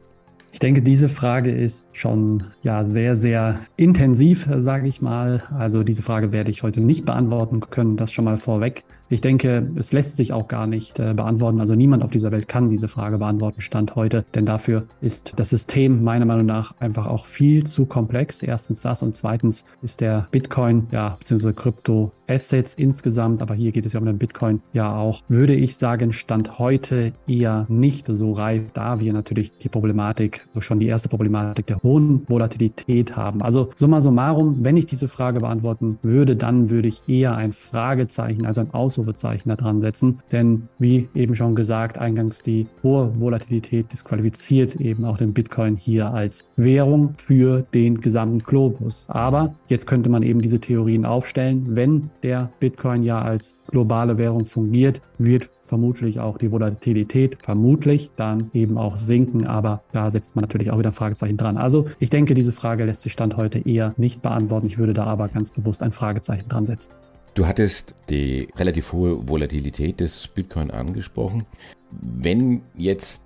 Ich 0.50 0.58
denke, 0.58 0.82
diese 0.82 1.08
Frage 1.08 1.50
ist 1.50 1.86
schon 1.92 2.42
ja 2.62 2.84
sehr, 2.84 3.16
sehr 3.16 3.60
intensiv, 3.76 4.48
sage 4.58 4.86
ich 4.86 5.00
mal. 5.00 5.44
Also 5.56 5.82
diese 5.82 6.02
Frage 6.02 6.32
werde 6.32 6.50
ich 6.50 6.62
heute 6.62 6.80
nicht 6.80 7.06
beantworten 7.06 7.60
können, 7.60 7.96
das 7.96 8.12
schon 8.12 8.26
mal 8.26 8.36
vorweg. 8.36 8.84
Ich 9.12 9.20
denke, 9.20 9.70
es 9.76 9.92
lässt 9.92 10.16
sich 10.16 10.32
auch 10.32 10.48
gar 10.48 10.66
nicht 10.66 10.98
äh, 10.98 11.12
beantworten. 11.12 11.60
Also 11.60 11.74
niemand 11.74 12.02
auf 12.02 12.10
dieser 12.10 12.32
Welt 12.32 12.48
kann 12.48 12.70
diese 12.70 12.88
Frage 12.88 13.18
beantworten, 13.18 13.60
Stand 13.60 13.94
heute. 13.94 14.24
Denn 14.34 14.46
dafür 14.46 14.84
ist 15.02 15.34
das 15.36 15.50
System 15.50 16.02
meiner 16.02 16.24
Meinung 16.24 16.46
nach 16.46 16.74
einfach 16.80 17.06
auch 17.06 17.26
viel 17.26 17.64
zu 17.64 17.84
komplex. 17.84 18.42
Erstens 18.42 18.80
das 18.80 19.02
und 19.02 19.14
zweitens 19.14 19.66
ist 19.82 20.00
der 20.00 20.28
Bitcoin, 20.30 20.86
ja, 20.92 21.16
beziehungsweise 21.18 21.52
Krypto-Assets 21.52 22.72
insgesamt, 22.72 23.42
aber 23.42 23.54
hier 23.54 23.70
geht 23.72 23.84
es 23.84 23.92
ja 23.92 24.00
um 24.00 24.06
den 24.06 24.16
Bitcoin, 24.16 24.62
ja 24.72 24.96
auch, 24.96 25.20
würde 25.28 25.54
ich 25.54 25.76
sagen, 25.76 26.14
Stand 26.14 26.58
heute 26.58 27.12
eher 27.26 27.66
nicht 27.68 28.06
so 28.08 28.32
reif, 28.32 28.72
da 28.72 28.98
wir 28.98 29.12
natürlich 29.12 29.52
die 29.58 29.68
Problematik, 29.68 30.48
so 30.54 30.62
schon 30.62 30.80
die 30.80 30.86
erste 30.86 31.10
Problematik 31.10 31.66
der 31.66 31.82
hohen 31.82 32.26
Volatilität 32.30 33.14
haben. 33.14 33.42
Also 33.42 33.68
summa 33.74 34.00
summarum, 34.00 34.64
wenn 34.64 34.78
ich 34.78 34.86
diese 34.86 35.06
Frage 35.06 35.40
beantworten 35.40 35.98
würde, 36.00 36.34
dann 36.34 36.70
würde 36.70 36.88
ich 36.88 37.02
eher 37.06 37.36
ein 37.36 37.52
Fragezeichen 37.52 38.46
als 38.46 38.56
ein 38.56 38.72
Ausrufezeichen 38.72 39.01
Ausrufezeichen 39.02 39.48
da 39.48 39.56
dran 39.56 39.80
setzen. 39.80 40.20
Denn 40.30 40.68
wie 40.78 41.08
eben 41.14 41.34
schon 41.34 41.54
gesagt, 41.54 41.98
eingangs 41.98 42.42
die 42.42 42.66
hohe 42.82 43.12
Volatilität 43.18 43.92
disqualifiziert 43.92 44.76
eben 44.76 45.04
auch 45.04 45.18
den 45.18 45.32
Bitcoin 45.32 45.76
hier 45.76 46.12
als 46.12 46.46
Währung 46.56 47.14
für 47.16 47.64
den 47.74 48.00
gesamten 48.00 48.38
Globus. 48.38 49.06
Aber 49.08 49.54
jetzt 49.68 49.86
könnte 49.86 50.08
man 50.08 50.22
eben 50.22 50.40
diese 50.40 50.60
Theorien 50.60 51.04
aufstellen, 51.04 51.66
wenn 51.70 52.10
der 52.22 52.50
Bitcoin 52.60 53.02
ja 53.02 53.20
als 53.20 53.58
globale 53.68 54.18
Währung 54.18 54.46
fungiert, 54.46 55.00
wird 55.18 55.50
vermutlich 55.60 56.20
auch 56.20 56.38
die 56.38 56.50
Volatilität 56.50 57.38
vermutlich 57.40 58.10
dann 58.16 58.50
eben 58.52 58.78
auch 58.78 58.96
sinken. 58.96 59.46
Aber 59.46 59.82
da 59.92 60.10
setzt 60.10 60.36
man 60.36 60.42
natürlich 60.42 60.70
auch 60.70 60.78
wieder 60.78 60.90
ein 60.90 60.94
Fragezeichen 60.94 61.36
dran. 61.36 61.56
Also 61.56 61.86
ich 61.98 62.10
denke, 62.10 62.34
diese 62.34 62.52
Frage 62.52 62.84
lässt 62.84 63.02
sich 63.02 63.12
Stand 63.12 63.36
heute 63.36 63.58
eher 63.58 63.94
nicht 63.96 64.22
beantworten. 64.22 64.66
Ich 64.66 64.78
würde 64.78 64.94
da 64.94 65.04
aber 65.04 65.28
ganz 65.28 65.50
bewusst 65.52 65.82
ein 65.82 65.92
Fragezeichen 65.92 66.48
dran 66.48 66.66
setzen. 66.66 66.92
Du 67.34 67.46
hattest 67.46 67.94
die 68.10 68.48
relativ 68.56 68.92
hohe 68.92 69.26
Volatilität 69.26 70.00
des 70.00 70.28
Bitcoin 70.28 70.70
angesprochen. 70.70 71.46
Wenn 71.90 72.60
jetzt 72.76 73.22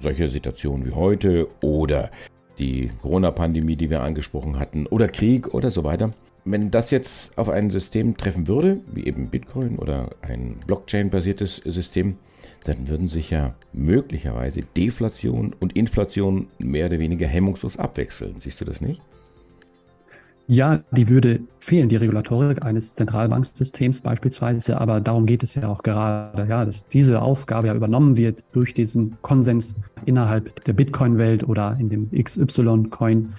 solche 0.00 0.28
Situationen 0.28 0.84
wie 0.86 0.90
heute 0.90 1.48
oder 1.62 2.10
die 2.58 2.90
Corona-Pandemie, 3.00 3.76
die 3.76 3.90
wir 3.90 4.02
angesprochen 4.02 4.58
hatten, 4.58 4.86
oder 4.86 5.06
Krieg 5.06 5.54
oder 5.54 5.70
so 5.70 5.84
weiter, 5.84 6.12
wenn 6.44 6.72
das 6.72 6.90
jetzt 6.90 7.38
auf 7.38 7.48
ein 7.48 7.70
System 7.70 8.16
treffen 8.16 8.48
würde, 8.48 8.80
wie 8.92 9.06
eben 9.06 9.28
Bitcoin 9.28 9.78
oder 9.78 10.10
ein 10.20 10.56
Blockchain-basiertes 10.66 11.62
System, 11.64 12.16
dann 12.64 12.88
würden 12.88 13.06
sich 13.06 13.30
ja 13.30 13.54
möglicherweise 13.72 14.62
Deflation 14.76 15.54
und 15.58 15.76
Inflation 15.76 16.48
mehr 16.58 16.86
oder 16.86 16.98
weniger 16.98 17.28
hemmungslos 17.28 17.76
abwechseln. 17.76 18.34
Siehst 18.40 18.60
du 18.60 18.64
das 18.64 18.80
nicht? 18.80 19.00
Ja, 20.46 20.82
die 20.90 21.08
würde 21.08 21.40
fehlen, 21.58 21.88
die 21.88 21.96
Regulatorik 21.96 22.62
eines 22.62 22.94
Zentralbanksystems 22.94 24.02
beispielsweise, 24.02 24.78
aber 24.78 25.00
darum 25.00 25.24
geht 25.24 25.42
es 25.42 25.54
ja 25.54 25.68
auch 25.68 25.82
gerade, 25.82 26.46
ja, 26.46 26.66
dass 26.66 26.86
diese 26.86 27.22
Aufgabe 27.22 27.68
ja 27.68 27.74
übernommen 27.74 28.18
wird 28.18 28.44
durch 28.52 28.74
diesen 28.74 29.16
Konsens 29.22 29.76
innerhalb 30.04 30.62
der 30.66 30.74
Bitcoin-Welt 30.74 31.48
oder 31.48 31.78
in 31.80 31.88
dem 31.88 32.10
XY-Coin, 32.10 33.32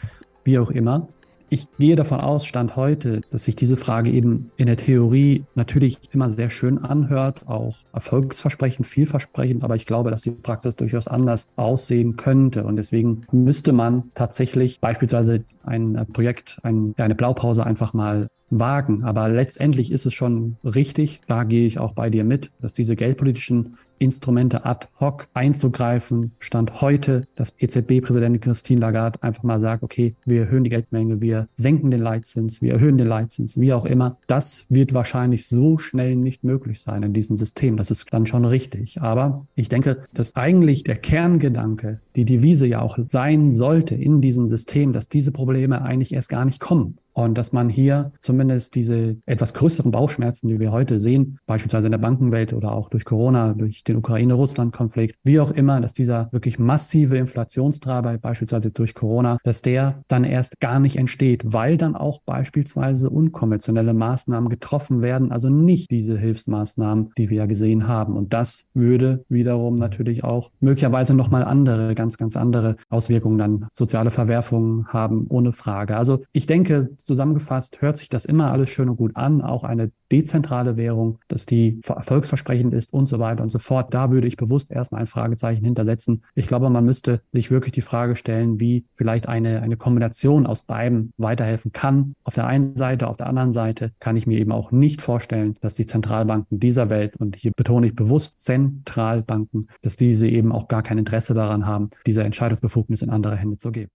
wie 0.46 0.58
auch 0.58 0.72
immer. 0.72 1.08
Ich 1.50 1.68
gehe 1.78 1.96
davon 1.96 2.22
aus, 2.22 2.46
Stand 2.46 2.76
heute, 2.76 3.22
dass 3.30 3.44
sich 3.44 3.56
diese 3.56 3.78
Frage 3.78 4.10
eben 4.10 4.52
in 4.58 4.66
der 4.66 4.78
Theorie 4.78 5.46
natürlich 5.54 6.00
immer 6.12 6.32
sehr 6.32 6.50
schön 6.50 6.80
anhört, 6.80 7.48
auch 7.48 7.78
erfolgsversprechend, 7.94 8.88
vielversprechend, 8.88 9.64
aber 9.64 9.76
ich 9.76 9.86
glaube, 9.86 10.10
dass 10.10 10.24
die 10.24 10.32
Praxis 10.32 10.76
durchaus 10.76 11.08
anders 11.08 11.48
aussehen 11.56 12.16
könnte. 12.16 12.64
Und 12.64 12.78
deswegen 12.78 13.26
müsste 13.32 13.74
man 13.74 14.12
tatsächlich 14.16 14.80
beispielsweise 14.80 15.46
ein 15.64 16.08
Projekt, 16.12 16.60
ein, 16.64 16.96
eine 16.98 17.16
Blaupause 17.16 17.66
einfach 17.66 17.94
mal 17.94 18.28
wagen. 18.50 19.04
Aber 19.04 19.30
letztendlich 19.30 19.92
ist 19.92 20.06
es 20.06 20.14
schon 20.14 20.58
richtig, 20.64 21.22
da 21.28 21.44
gehe 21.44 21.68
ich 21.68 21.80
auch 21.80 21.94
bei 21.94 22.10
dir 22.10 22.24
mit, 22.24 22.52
dass 22.62 22.74
diese 22.74 22.96
geldpolitischen 22.96 23.78
Instrumente 23.98 24.66
ad 24.66 24.88
hoc 25.00 25.28
einzugreifen, 25.34 26.34
Stand 26.40 26.82
heute, 26.82 27.28
dass 27.36 27.54
EZB-Präsidentin 27.58 28.42
Christine 28.42 28.82
Lagarde 28.82 29.24
einfach 29.24 29.44
mal 29.44 29.60
sagt, 29.60 29.84
okay, 29.84 30.16
wir 30.26 30.42
erhöhen 30.42 30.66
die 30.66 30.70
Geldmenge, 30.70 31.22
wir 31.22 31.48
senken 31.56 31.92
den 31.92 32.02
Leitzins, 32.02 32.62
wir 32.62 32.74
erhöhen 32.74 32.98
den 32.98 33.08
Leitzins, 33.08 33.58
wie 33.60 33.72
auch 33.74 33.86
immer. 33.86 34.18
Das 34.28 34.66
wird 34.70 34.94
wahrscheinlich 34.94 35.48
so 35.48 35.78
schnell 35.78 36.16
nicht 36.16 36.44
möglich 36.44 36.82
sein 36.82 37.04
in 37.04 37.14
diesem 37.14 37.38
System. 37.38 37.78
Das 37.78 37.90
ist 37.90 38.12
dann 38.12 38.26
schon 38.26 38.46
richtig. 38.46 39.02
Aber 39.02 39.48
ich 39.56 39.70
denke, 39.70 40.04
dass 40.14 40.36
eigentlich 40.36 40.84
der 40.84 40.98
Kerngedanke, 40.98 42.02
die 42.16 42.26
Devise 42.26 42.68
ja 42.68 42.82
auch 42.82 42.98
sein 43.06 43.54
sollte 43.54 43.96
in 43.96 44.22
diesem 44.22 44.50
System, 44.50 44.92
dass 44.92 45.08
diese 45.08 45.32
Probleme 45.32 45.82
eigentlich 45.82 46.14
erst 46.14 46.30
gar 46.30 46.44
nicht 46.44 46.60
kommen. 46.60 46.98
Und 47.16 47.38
dass 47.38 47.54
man 47.54 47.70
hier 47.70 48.12
zumindest 48.20 48.76
diese 48.76 49.16
etwas 49.26 49.54
größeren 49.54 49.90
Bauchschmerzen, 49.90 50.50
die 50.50 50.60
wir 50.60 50.74
heute 50.74 51.00
sehen, 51.00 51.40
beispielsweise 51.46 51.88
in 51.88 51.92
der 51.92 51.98
Bankenwelt 51.98 52.52
oder 52.52 52.74
auch 52.74 52.90
durch 52.90 53.06
Corona, 53.06 53.54
durch 53.54 53.86
den 53.86 53.96
Ukraine-Russland-Konflikt, 53.96 55.16
wie 55.24 55.40
auch 55.40 55.52
immer, 55.52 55.80
dass 55.80 55.94
dieser 55.94 56.28
wirklich 56.34 56.60
massive 56.60 57.18
Inflationstreiber, 57.18 58.18
beispielsweise 58.18 58.72
durch 58.72 58.94
Corona, 58.94 59.38
dass 59.44 59.62
der 59.62 60.04
dann 60.10 60.26
erst 60.26 60.60
gar 60.60 60.82
nicht 60.82 60.98
entsteht, 60.98 61.54
weil 61.54 61.78
dann 61.78 61.96
auch 61.96 62.20
beispielsweise 62.26 63.10
unkonventionelle 63.10 63.94
Maßnahmen 63.94 64.50
getroffen 64.50 65.02
werden, 65.02 65.32
also 65.32 65.50
nicht 65.50 65.92
diese 65.92 66.18
Hilfsmaßnahmen, 66.18 67.14
die 67.18 67.30
wir 67.30 67.38
ja 67.38 67.46
gesehen 67.46 67.88
haben. 67.88 68.18
Und 68.18 68.34
das 68.34 68.66
würde 68.74 69.24
wiederum 69.30 69.76
natürlich 69.76 70.26
auch 70.26 70.52
möglicherweise 70.60 71.14
nochmal 71.14 71.46
andere, 71.46 71.96
ganz, 71.96 72.18
ganz 72.18 72.36
andere 72.36 72.76
Auswirkungen 72.90 73.38
dann 73.38 73.68
soziale 73.72 74.12
Verwerfungen 74.12 74.88
haben, 74.90 75.28
ohne 75.30 75.54
Frage. 75.54 75.96
Also 75.96 76.22
ich 76.34 76.46
denke, 76.46 76.90
zusammengefasst 77.06 77.82
hört 77.82 77.98
sich 77.98 78.10
das 78.10 78.26
immer 78.26 78.52
alles 78.52 78.70
schön 78.70 78.90
und 78.90 78.98
gut 78.98 79.16
an, 79.16 79.42
auch 79.42 79.64
eine 79.64 79.92
dezentrale 80.12 80.78
Währung, 80.78 81.20
dass 81.28 81.46
die 81.46 81.80
erfolgsversprechend 81.88 82.74
ist 82.74 82.94
und 82.94 83.08
so 83.08 83.20
weiter 83.20 83.44
und 83.44 83.50
so 83.50 83.60
fort. 83.60 83.94
Da 83.94 84.12
würde 84.12 84.28
ich 84.28 84.38
bewusst 84.38 84.72
erstmal 84.72 85.02
ein 85.02 85.08
Fragezeichen 85.08 85.64
hintersetzen. 85.64 86.24
Ich 86.36 86.48
glaube, 86.48 86.70
man 86.70 86.86
müsste 86.86 87.22
sich 87.32 87.52
wirklich 87.52 87.74
die 87.74 87.82
Frage 87.82 88.16
stellen, 88.16 88.60
wie 88.60 88.86
vielleicht 88.94 89.28
eine, 89.28 89.62
eine 89.62 89.78
Kombination 89.78 90.46
aus 90.46 90.64
beiden 90.64 91.12
weiterhelfen 91.18 91.72
kann. 91.72 92.16
Auf 92.24 92.36
der 92.36 92.48
einen 92.48 92.78
Seite, 92.78 93.08
auf 93.08 93.18
der 93.18 93.28
anderen 93.28 93.54
Seite 93.54 93.92
kann 94.00 94.16
ich 94.16 94.28
mir 94.28 94.40
eben 94.40 94.52
auch 94.52 94.72
nicht 94.72 95.02
vorstellen, 95.02 95.56
dass 95.62 95.76
die 95.76 95.86
Zentralbanken 95.86 96.60
dieser 96.60 96.90
Welt, 96.90 97.16
und 97.18 97.36
hier 97.36 97.52
betone 97.56 97.88
ich 97.88 97.96
bewusst 97.96 98.40
Zentralbanken, 98.40 99.70
dass 99.82 99.96
diese 99.96 100.28
eben 100.28 100.52
auch 100.52 100.68
gar 100.68 100.84
kein 100.84 100.98
Interesse 100.98 101.34
daran 101.34 101.66
haben, 101.66 101.90
diese 102.06 102.24
Entscheidungsbefugnis 102.24 103.02
in 103.02 103.10
andere 103.10 103.36
Hände 103.36 103.58
zu 103.58 103.72
geben. 103.72 103.90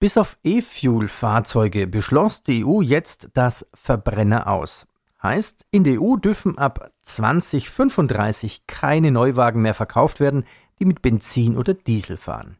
Bis 0.00 0.16
auf 0.16 0.38
E-Fuel-Fahrzeuge 0.44 1.86
beschloss 1.86 2.42
die 2.42 2.64
EU 2.64 2.80
jetzt 2.82 3.28
das 3.34 3.66
Verbrenner 3.74 4.48
aus. 4.48 4.86
Heißt, 5.22 5.64
in 5.70 5.84
der 5.84 6.02
EU 6.02 6.16
dürfen 6.16 6.58
ab 6.58 6.90
2035 7.02 8.66
keine 8.66 9.10
Neuwagen 9.10 9.62
mehr 9.62 9.72
verkauft 9.72 10.20
werden, 10.20 10.44
die 10.78 10.84
mit 10.84 11.00
Benzin 11.00 11.56
oder 11.56 11.72
Diesel 11.72 12.16
fahren. 12.16 12.58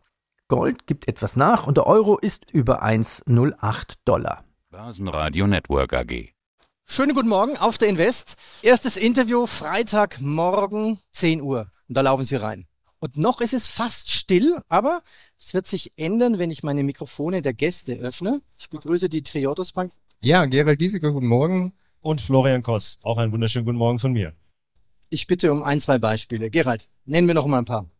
Gold 0.48 0.86
gibt 0.86 1.08
etwas 1.08 1.36
nach 1.36 1.66
und 1.66 1.76
der 1.76 1.86
Euro 1.86 2.16
ist 2.16 2.50
über 2.50 2.82
1,08 2.82 3.94
Dollar. 4.04 4.44
Börsenradio 4.70 5.46
Network 5.46 5.92
AG. 5.92 6.34
Schönen 6.86 7.14
guten 7.14 7.28
Morgen 7.28 7.56
auf 7.56 7.78
der 7.78 7.88
Invest. 7.88 8.34
Erstes 8.62 8.96
Interview 8.96 9.46
Freitagmorgen 9.46 11.00
10 11.12 11.40
Uhr. 11.40 11.70
Und 11.88 11.96
da 11.96 12.02
laufen 12.02 12.24
Sie 12.24 12.36
rein. 12.36 12.66
Und 13.04 13.18
noch 13.18 13.42
ist 13.42 13.52
es 13.52 13.66
fast 13.66 14.10
still, 14.10 14.62
aber 14.70 15.02
es 15.38 15.52
wird 15.52 15.66
sich 15.66 15.92
ändern, 15.98 16.38
wenn 16.38 16.50
ich 16.50 16.62
meine 16.62 16.82
Mikrofone 16.82 17.42
der 17.42 17.52
Gäste 17.52 17.92
öffne. 17.96 18.40
Ich 18.56 18.70
begrüße 18.70 19.10
die 19.10 19.22
Triodos 19.22 19.72
Bank. 19.72 19.92
Ja, 20.22 20.46
Gerald 20.46 20.78
Giesecke, 20.78 21.12
guten 21.12 21.26
Morgen. 21.26 21.74
Und 22.00 22.22
Florian 22.22 22.62
Kost, 22.62 23.04
auch 23.04 23.18
einen 23.18 23.30
wunderschönen 23.30 23.66
guten 23.66 23.76
Morgen 23.76 23.98
von 23.98 24.14
mir. 24.14 24.32
Ich 25.10 25.26
bitte 25.26 25.52
um 25.52 25.62
ein, 25.62 25.82
zwei 25.82 25.98
Beispiele. 25.98 26.48
Gerald, 26.48 26.88
nennen 27.04 27.26
wir 27.26 27.34
noch 27.34 27.44
mal 27.44 27.58
ein 27.58 27.66
paar. 27.66 27.90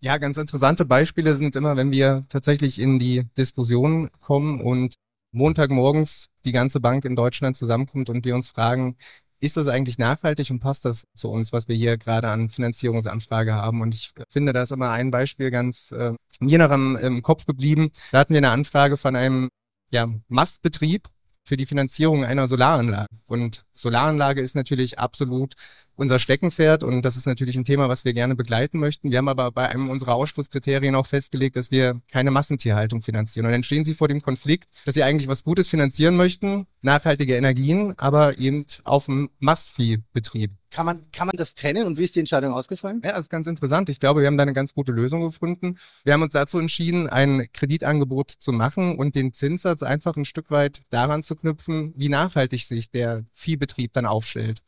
Ja, 0.00 0.18
ganz 0.18 0.38
interessante 0.38 0.84
Beispiele 0.84 1.36
sind 1.36 1.54
immer, 1.54 1.76
wenn 1.76 1.92
wir 1.92 2.24
tatsächlich 2.28 2.80
in 2.80 2.98
die 2.98 3.28
Diskussion 3.38 4.10
kommen 4.20 4.60
und 4.60 4.96
Montagmorgens 5.30 6.30
die 6.44 6.50
ganze 6.50 6.80
Bank 6.80 7.04
in 7.04 7.14
Deutschland 7.14 7.56
zusammenkommt 7.56 8.10
und 8.10 8.24
wir 8.24 8.34
uns 8.34 8.48
fragen, 8.48 8.96
ist 9.40 9.56
das 9.56 9.68
eigentlich 9.68 9.98
nachhaltig 9.98 10.50
und 10.50 10.60
passt 10.60 10.84
das 10.84 11.04
zu 11.14 11.30
uns, 11.30 11.52
was 11.52 11.68
wir 11.68 11.76
hier 11.76 11.98
gerade 11.98 12.28
an 12.28 12.48
Finanzierungsanfrage 12.48 13.54
haben? 13.54 13.80
Und 13.80 13.94
ich 13.94 14.12
finde, 14.28 14.52
da 14.52 14.62
ist 14.62 14.72
immer 14.72 14.90
ein 14.90 15.10
Beispiel 15.10 15.50
ganz 15.50 15.92
äh, 15.92 16.14
mir 16.40 16.58
noch 16.58 16.70
am 16.70 16.96
im 16.96 17.22
Kopf 17.22 17.46
geblieben. 17.46 17.90
Da 18.12 18.18
hatten 18.18 18.34
wir 18.34 18.38
eine 18.38 18.50
Anfrage 18.50 18.96
von 18.96 19.16
einem 19.16 19.48
ja, 19.90 20.08
Mastbetrieb 20.28 21.08
für 21.44 21.56
die 21.56 21.66
Finanzierung 21.66 22.24
einer 22.24 22.48
Solaranlage. 22.48 23.08
Und 23.26 23.64
Solaranlage 23.72 24.40
ist 24.40 24.56
natürlich 24.56 24.98
absolut 24.98 25.54
unser 25.96 26.18
Steckenpferd 26.18 26.84
und 26.84 27.02
das 27.02 27.16
ist 27.16 27.26
natürlich 27.26 27.56
ein 27.56 27.64
Thema, 27.64 27.88
was 27.88 28.04
wir 28.04 28.12
gerne 28.12 28.36
begleiten 28.36 28.78
möchten. 28.78 29.10
Wir 29.10 29.18
haben 29.18 29.28
aber 29.28 29.50
bei 29.50 29.68
einem 29.68 29.88
unserer 29.88 30.14
Ausschlusskriterien 30.14 30.94
auch 30.94 31.06
festgelegt, 31.06 31.56
dass 31.56 31.70
wir 31.70 32.00
keine 32.10 32.30
Massentierhaltung 32.30 33.02
finanzieren. 33.02 33.46
Und 33.46 33.52
dann 33.52 33.62
stehen 33.62 33.84
sie 33.84 33.94
vor 33.94 34.08
dem 34.08 34.20
Konflikt, 34.20 34.68
dass 34.84 34.94
sie 34.94 35.02
eigentlich 35.02 35.28
was 35.28 35.42
Gutes 35.42 35.68
finanzieren 35.68 36.16
möchten, 36.16 36.66
nachhaltige 36.82 37.34
Energien, 37.34 37.94
aber 37.96 38.38
eben 38.38 38.66
auf 38.84 39.06
dem 39.06 39.30
Mastviehbetrieb. 39.38 40.52
Kann 40.70 40.84
man, 40.84 41.10
kann 41.10 41.26
man 41.26 41.36
das 41.36 41.54
trennen 41.54 41.86
und 41.86 41.96
wie 41.96 42.04
ist 42.04 42.16
die 42.16 42.20
Entscheidung 42.20 42.52
ausgefallen? 42.52 43.00
Ja, 43.02 43.12
das 43.12 43.22
ist 43.22 43.30
ganz 43.30 43.46
interessant. 43.46 43.88
Ich 43.88 43.98
glaube, 43.98 44.20
wir 44.20 44.26
haben 44.26 44.36
da 44.36 44.42
eine 44.42 44.52
ganz 44.52 44.74
gute 44.74 44.92
Lösung 44.92 45.22
gefunden. 45.22 45.78
Wir 46.04 46.12
haben 46.12 46.22
uns 46.22 46.34
dazu 46.34 46.58
entschieden, 46.58 47.08
ein 47.08 47.46
Kreditangebot 47.52 48.30
zu 48.30 48.52
machen 48.52 48.96
und 48.98 49.14
den 49.14 49.32
Zinssatz 49.32 49.82
einfach 49.82 50.16
ein 50.16 50.26
Stück 50.26 50.50
weit 50.50 50.82
daran 50.90 51.22
zu 51.22 51.34
knüpfen, 51.34 51.94
wie 51.96 52.10
nachhaltig 52.10 52.64
sich 52.64 52.90
der 52.90 53.24
Viehbetrieb 53.32 53.94
dann 53.94 54.04
aufstellt. 54.04 54.62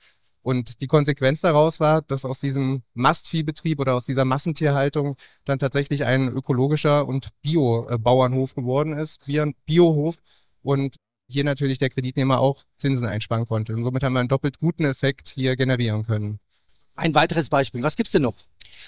Und 0.48 0.80
die 0.80 0.86
Konsequenz 0.86 1.42
daraus 1.42 1.78
war, 1.78 2.00
dass 2.00 2.24
aus 2.24 2.40
diesem 2.40 2.80
Mastviehbetrieb 2.94 3.80
oder 3.80 3.94
aus 3.94 4.06
dieser 4.06 4.24
Massentierhaltung 4.24 5.16
dann 5.44 5.58
tatsächlich 5.58 6.06
ein 6.06 6.26
ökologischer 6.28 7.06
und 7.06 7.28
Bio-Bauernhof 7.42 8.54
geworden 8.54 8.94
ist, 8.94 9.20
Biohof. 9.66 10.20
Und 10.62 10.96
hier 11.28 11.44
natürlich 11.44 11.78
der 11.78 11.90
Kreditnehmer 11.90 12.40
auch 12.40 12.64
Zinsen 12.78 13.04
einsparen 13.04 13.44
konnte. 13.44 13.74
Und 13.74 13.84
somit 13.84 14.02
haben 14.02 14.14
wir 14.14 14.20
einen 14.20 14.30
doppelt 14.30 14.58
guten 14.58 14.86
Effekt 14.86 15.28
hier 15.28 15.54
generieren 15.54 16.06
können. 16.06 16.40
Ein 16.98 17.14
weiteres 17.14 17.48
Beispiel. 17.48 17.80
Was 17.84 17.94
gibt's 17.96 18.10
denn 18.10 18.22
noch? 18.22 18.34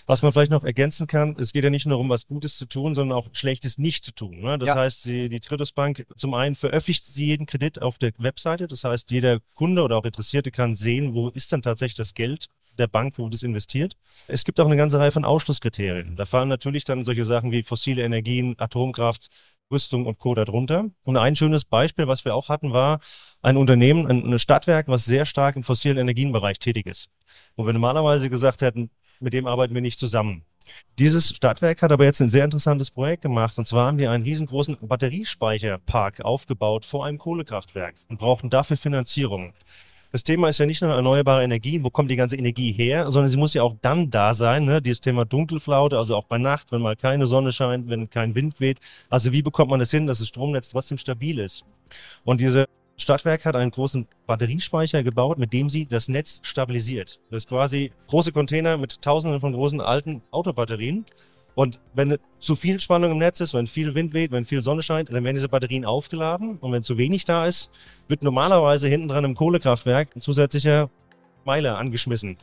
Was 0.06 0.22
man 0.22 0.32
vielleicht 0.32 0.50
noch 0.50 0.64
ergänzen 0.64 1.06
kann, 1.06 1.36
es 1.38 1.52
geht 1.52 1.62
ja 1.62 1.70
nicht 1.70 1.86
nur 1.86 1.92
darum, 1.92 2.08
was 2.08 2.26
Gutes 2.26 2.58
zu 2.58 2.66
tun, 2.66 2.96
sondern 2.96 3.16
auch 3.16 3.28
Schlechtes 3.32 3.78
nicht 3.78 4.04
zu 4.04 4.10
tun. 4.12 4.40
Ne? 4.40 4.58
Das 4.58 4.66
Ja. 4.68 4.74
heißt, 4.74 5.04
die, 5.04 5.28
die 5.28 5.38
Tritus 5.38 5.70
Bank, 5.70 6.04
zum 6.16 6.34
einen 6.34 6.56
veröffentlicht 6.56 7.06
sie 7.06 7.26
jeden 7.26 7.46
Kredit 7.46 7.80
auf 7.80 7.98
der 7.98 8.10
Webseite. 8.18 8.66
Das 8.66 8.82
heißt, 8.82 9.12
jeder 9.12 9.38
Kunde 9.54 9.82
oder 9.82 9.96
auch 9.96 10.04
Interessierte 10.04 10.50
kann 10.50 10.74
sehen, 10.74 11.14
wo 11.14 11.28
ist 11.28 11.52
dann 11.52 11.62
tatsächlich 11.62 11.96
das 11.96 12.14
Geld 12.14 12.46
der 12.78 12.88
Bank, 12.88 13.16
wo 13.18 13.28
das 13.28 13.44
investiert. 13.44 13.94
Es 14.26 14.42
gibt 14.44 14.58
auch 14.58 14.66
eine 14.66 14.76
ganze 14.76 14.98
Reihe 14.98 15.12
von 15.12 15.24
Ausschlusskriterien. 15.24 16.16
Da 16.16 16.24
fallen 16.24 16.48
natürlich 16.48 16.82
dann 16.82 17.04
solche 17.04 17.24
Sachen 17.24 17.52
wie 17.52 17.62
fossile 17.62 18.02
Energien, 18.02 18.56
Atomkraft, 18.58 19.28
Rüstung 19.70 20.06
und 20.06 20.18
Co. 20.18 20.34
darunter. 20.34 20.86
Und 21.04 21.16
ein 21.16 21.36
schönes 21.36 21.64
Beispiel, 21.64 22.06
was 22.06 22.24
wir 22.24 22.34
auch 22.34 22.48
hatten, 22.48 22.72
war 22.72 23.00
ein 23.42 23.56
Unternehmen, 23.56 24.06
ein 24.06 24.38
Stadtwerk, 24.38 24.88
was 24.88 25.04
sehr 25.04 25.24
stark 25.24 25.56
im 25.56 25.62
fossilen 25.62 25.98
Energienbereich 25.98 26.58
tätig 26.58 26.86
ist. 26.86 27.10
Wo 27.56 27.64
wir 27.64 27.72
normalerweise 27.72 28.28
gesagt 28.28 28.62
hätten, 28.62 28.90
mit 29.20 29.32
dem 29.32 29.46
arbeiten 29.46 29.74
wir 29.74 29.82
nicht 29.82 30.00
zusammen. 30.00 30.44
Dieses 30.98 31.34
Stadtwerk 31.34 31.82
hat 31.82 31.92
aber 31.92 32.04
jetzt 32.04 32.20
ein 32.20 32.30
sehr 32.30 32.44
interessantes 32.44 32.90
Projekt 32.90 33.22
gemacht. 33.22 33.58
Und 33.58 33.66
zwar 33.66 33.86
haben 33.86 33.98
die 33.98 34.06
einen 34.06 34.24
riesengroßen 34.24 34.76
Batteriespeicherpark 34.80 36.20
aufgebaut 36.22 36.84
vor 36.84 37.06
einem 37.06 37.18
Kohlekraftwerk 37.18 37.94
und 38.08 38.18
brauchten 38.18 38.50
dafür 38.50 38.76
Finanzierung. 38.76 39.52
Das 40.12 40.24
Thema 40.24 40.48
ist 40.48 40.58
ja 40.58 40.66
nicht 40.66 40.82
nur 40.82 40.92
erneuerbare 40.92 41.44
Energien, 41.44 41.84
wo 41.84 41.90
kommt 41.90 42.10
die 42.10 42.16
ganze 42.16 42.36
Energie 42.36 42.72
her, 42.72 43.10
sondern 43.12 43.28
sie 43.28 43.36
muss 43.36 43.54
ja 43.54 43.62
auch 43.62 43.76
dann 43.80 44.10
da 44.10 44.34
sein. 44.34 44.64
Ne? 44.64 44.82
Dieses 44.82 45.00
Thema 45.00 45.24
Dunkelflaute, 45.24 45.96
also 45.96 46.16
auch 46.16 46.24
bei 46.24 46.38
Nacht, 46.38 46.72
wenn 46.72 46.82
mal 46.82 46.96
keine 46.96 47.26
Sonne 47.26 47.52
scheint, 47.52 47.88
wenn 47.88 48.10
kein 48.10 48.34
Wind 48.34 48.58
weht. 48.58 48.80
Also 49.08 49.30
wie 49.30 49.42
bekommt 49.42 49.70
man 49.70 49.78
das 49.78 49.92
hin, 49.92 50.08
dass 50.08 50.18
das 50.18 50.26
Stromnetz 50.26 50.70
trotzdem 50.70 50.98
stabil 50.98 51.38
ist? 51.38 51.64
Und 52.24 52.40
diese 52.40 52.66
Stadtwerk 52.96 53.44
hat 53.44 53.54
einen 53.54 53.70
großen 53.70 54.06
Batteriespeicher 54.26 55.04
gebaut, 55.04 55.38
mit 55.38 55.52
dem 55.52 55.70
sie 55.70 55.86
das 55.86 56.08
Netz 56.08 56.40
stabilisiert. 56.42 57.20
Das 57.30 57.44
ist 57.44 57.48
quasi 57.48 57.92
große 58.08 58.32
Container 58.32 58.76
mit 58.76 59.00
tausenden 59.02 59.40
von 59.40 59.52
großen 59.52 59.80
alten 59.80 60.22
Autobatterien. 60.32 61.04
Und 61.60 61.78
wenn 61.92 62.16
zu 62.38 62.56
viel 62.56 62.80
Spannung 62.80 63.10
im 63.10 63.18
Netz 63.18 63.38
ist, 63.40 63.52
wenn 63.52 63.66
viel 63.66 63.94
Wind 63.94 64.14
weht, 64.14 64.32
wenn 64.32 64.46
viel 64.46 64.62
Sonne 64.62 64.82
scheint, 64.82 65.10
dann 65.10 65.22
werden 65.22 65.34
diese 65.34 65.50
Batterien 65.50 65.84
aufgeladen. 65.84 66.56
Und 66.56 66.72
wenn 66.72 66.82
zu 66.82 66.96
wenig 66.96 67.26
da 67.26 67.44
ist, 67.44 67.70
wird 68.08 68.22
normalerweise 68.22 68.88
hinten 68.88 69.08
dran 69.08 69.26
im 69.26 69.34
Kohlekraftwerk 69.34 70.16
ein 70.16 70.22
zusätzlicher 70.22 70.88
Meiler 71.44 71.76
angeschmissen. 71.76 72.38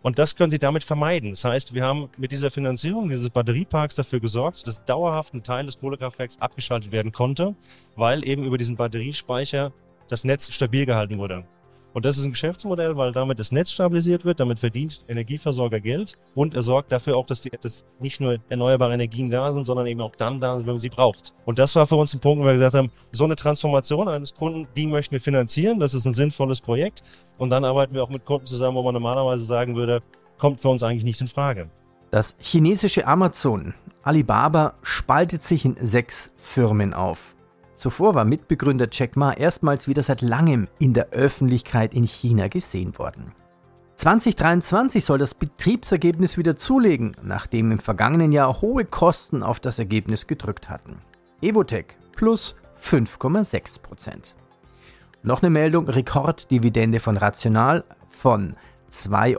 Und 0.00 0.20
das 0.20 0.36
können 0.36 0.52
sie 0.52 0.60
damit 0.60 0.84
vermeiden. 0.84 1.30
Das 1.30 1.44
heißt, 1.44 1.74
wir 1.74 1.82
haben 1.82 2.08
mit 2.16 2.30
dieser 2.30 2.52
Finanzierung 2.52 3.08
dieses 3.08 3.30
Batterieparks 3.30 3.96
dafür 3.96 4.20
gesorgt, 4.20 4.64
dass 4.68 4.84
dauerhaft 4.84 5.34
ein 5.34 5.42
Teil 5.42 5.66
des 5.66 5.80
Kohlekraftwerks 5.80 6.40
abgeschaltet 6.40 6.92
werden 6.92 7.10
konnte, 7.10 7.56
weil 7.96 8.24
eben 8.24 8.44
über 8.44 8.58
diesen 8.58 8.76
Batteriespeicher 8.76 9.72
das 10.06 10.22
Netz 10.22 10.52
stabil 10.52 10.86
gehalten 10.86 11.18
wurde. 11.18 11.44
Und 11.92 12.04
das 12.04 12.18
ist 12.18 12.24
ein 12.24 12.32
Geschäftsmodell, 12.32 12.96
weil 12.96 13.12
damit 13.12 13.38
das 13.38 13.52
Netz 13.52 13.70
stabilisiert 13.70 14.24
wird, 14.24 14.40
damit 14.40 14.58
verdient 14.58 15.04
Energieversorger 15.08 15.80
Geld 15.80 16.16
und 16.34 16.54
er 16.54 16.62
sorgt 16.62 16.92
dafür 16.92 17.16
auch, 17.16 17.26
dass, 17.26 17.42
die, 17.42 17.50
dass 17.50 17.84
nicht 18.00 18.20
nur 18.20 18.38
erneuerbare 18.48 18.94
Energien 18.94 19.30
da 19.30 19.52
sind, 19.52 19.66
sondern 19.66 19.86
eben 19.86 20.00
auch 20.00 20.16
dann 20.16 20.40
da 20.40 20.56
sind, 20.56 20.66
wenn 20.66 20.74
man 20.74 20.80
sie 20.80 20.88
braucht. 20.88 21.34
Und 21.44 21.58
das 21.58 21.76
war 21.76 21.86
für 21.86 21.96
uns 21.96 22.14
ein 22.14 22.20
Punkt, 22.20 22.42
wo 22.42 22.46
wir 22.46 22.54
gesagt 22.54 22.74
haben, 22.74 22.90
so 23.12 23.24
eine 23.24 23.36
Transformation 23.36 24.08
eines 24.08 24.34
Kunden, 24.34 24.66
die 24.76 24.86
möchten 24.86 25.12
wir 25.12 25.20
finanzieren, 25.20 25.80
das 25.80 25.94
ist 25.94 26.06
ein 26.06 26.14
sinnvolles 26.14 26.60
Projekt. 26.60 27.02
Und 27.38 27.50
dann 27.50 27.64
arbeiten 27.64 27.94
wir 27.94 28.02
auch 28.02 28.10
mit 28.10 28.24
Kunden 28.24 28.46
zusammen, 28.46 28.76
wo 28.76 28.82
man 28.82 28.94
normalerweise 28.94 29.44
sagen 29.44 29.76
würde, 29.76 30.02
kommt 30.38 30.60
für 30.60 30.68
uns 30.68 30.82
eigentlich 30.82 31.04
nicht 31.04 31.20
in 31.20 31.28
Frage. 31.28 31.68
Das 32.10 32.34
chinesische 32.40 33.06
Amazon 33.06 33.74
Alibaba 34.02 34.74
spaltet 34.82 35.42
sich 35.42 35.64
in 35.64 35.76
sechs 35.80 36.32
Firmen 36.36 36.92
auf. 36.92 37.36
Zuvor 37.82 38.14
war 38.14 38.24
Mitbegründer 38.24 38.86
Jack 38.92 39.16
Ma 39.16 39.32
erstmals 39.32 39.88
wieder 39.88 40.04
seit 40.04 40.22
langem 40.22 40.68
in 40.78 40.94
der 40.94 41.08
Öffentlichkeit 41.08 41.94
in 41.94 42.04
China 42.04 42.46
gesehen 42.46 42.96
worden. 42.96 43.32
2023 43.96 45.04
soll 45.04 45.18
das 45.18 45.34
Betriebsergebnis 45.34 46.38
wieder 46.38 46.54
zulegen, 46.54 47.16
nachdem 47.24 47.72
im 47.72 47.80
vergangenen 47.80 48.30
Jahr 48.30 48.60
hohe 48.60 48.84
Kosten 48.84 49.42
auf 49.42 49.58
das 49.58 49.80
Ergebnis 49.80 50.28
gedrückt 50.28 50.70
hatten. 50.70 51.00
Evotech 51.40 51.86
plus 52.14 52.54
5,6%. 52.80 54.34
Noch 55.24 55.42
eine 55.42 55.50
Meldung, 55.50 55.88
Rekorddividende 55.88 57.00
von 57.00 57.16
Rational 57.16 57.82
von 58.10 58.54
2,50 58.92 59.38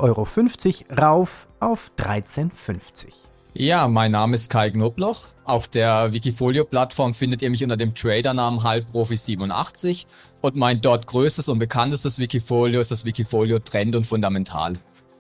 Euro 0.90 1.02
rauf 1.02 1.48
auf 1.62 1.94
13,50 1.98 3.14
Ja, 3.55 3.88
mein 3.88 4.12
Name 4.12 4.33
ist 4.33 4.50
Kai 4.50 4.72
Knobloch. 4.72 5.27
Auf 5.43 5.67
der 5.67 6.12
Wikifolio-Plattform 6.12 7.13
findet 7.13 7.43
ihr 7.43 7.51
mich 7.51 7.62
unter 7.62 7.77
dem 7.77 7.93
Tradernamen 7.93 8.62
Halbprofi87 8.62 10.07
und 10.41 10.55
mein 10.55 10.81
dort 10.81 11.05
größtes 11.05 11.50
und 11.50 11.60
bekanntestes 11.60 12.17
Wikifolio 12.17 12.81
ist 12.81 12.89
das 12.89 13.05
Wikifolio 13.05 13.60
Trend 13.60 13.95
und 13.95 14.07
Fundamental. 14.07 14.74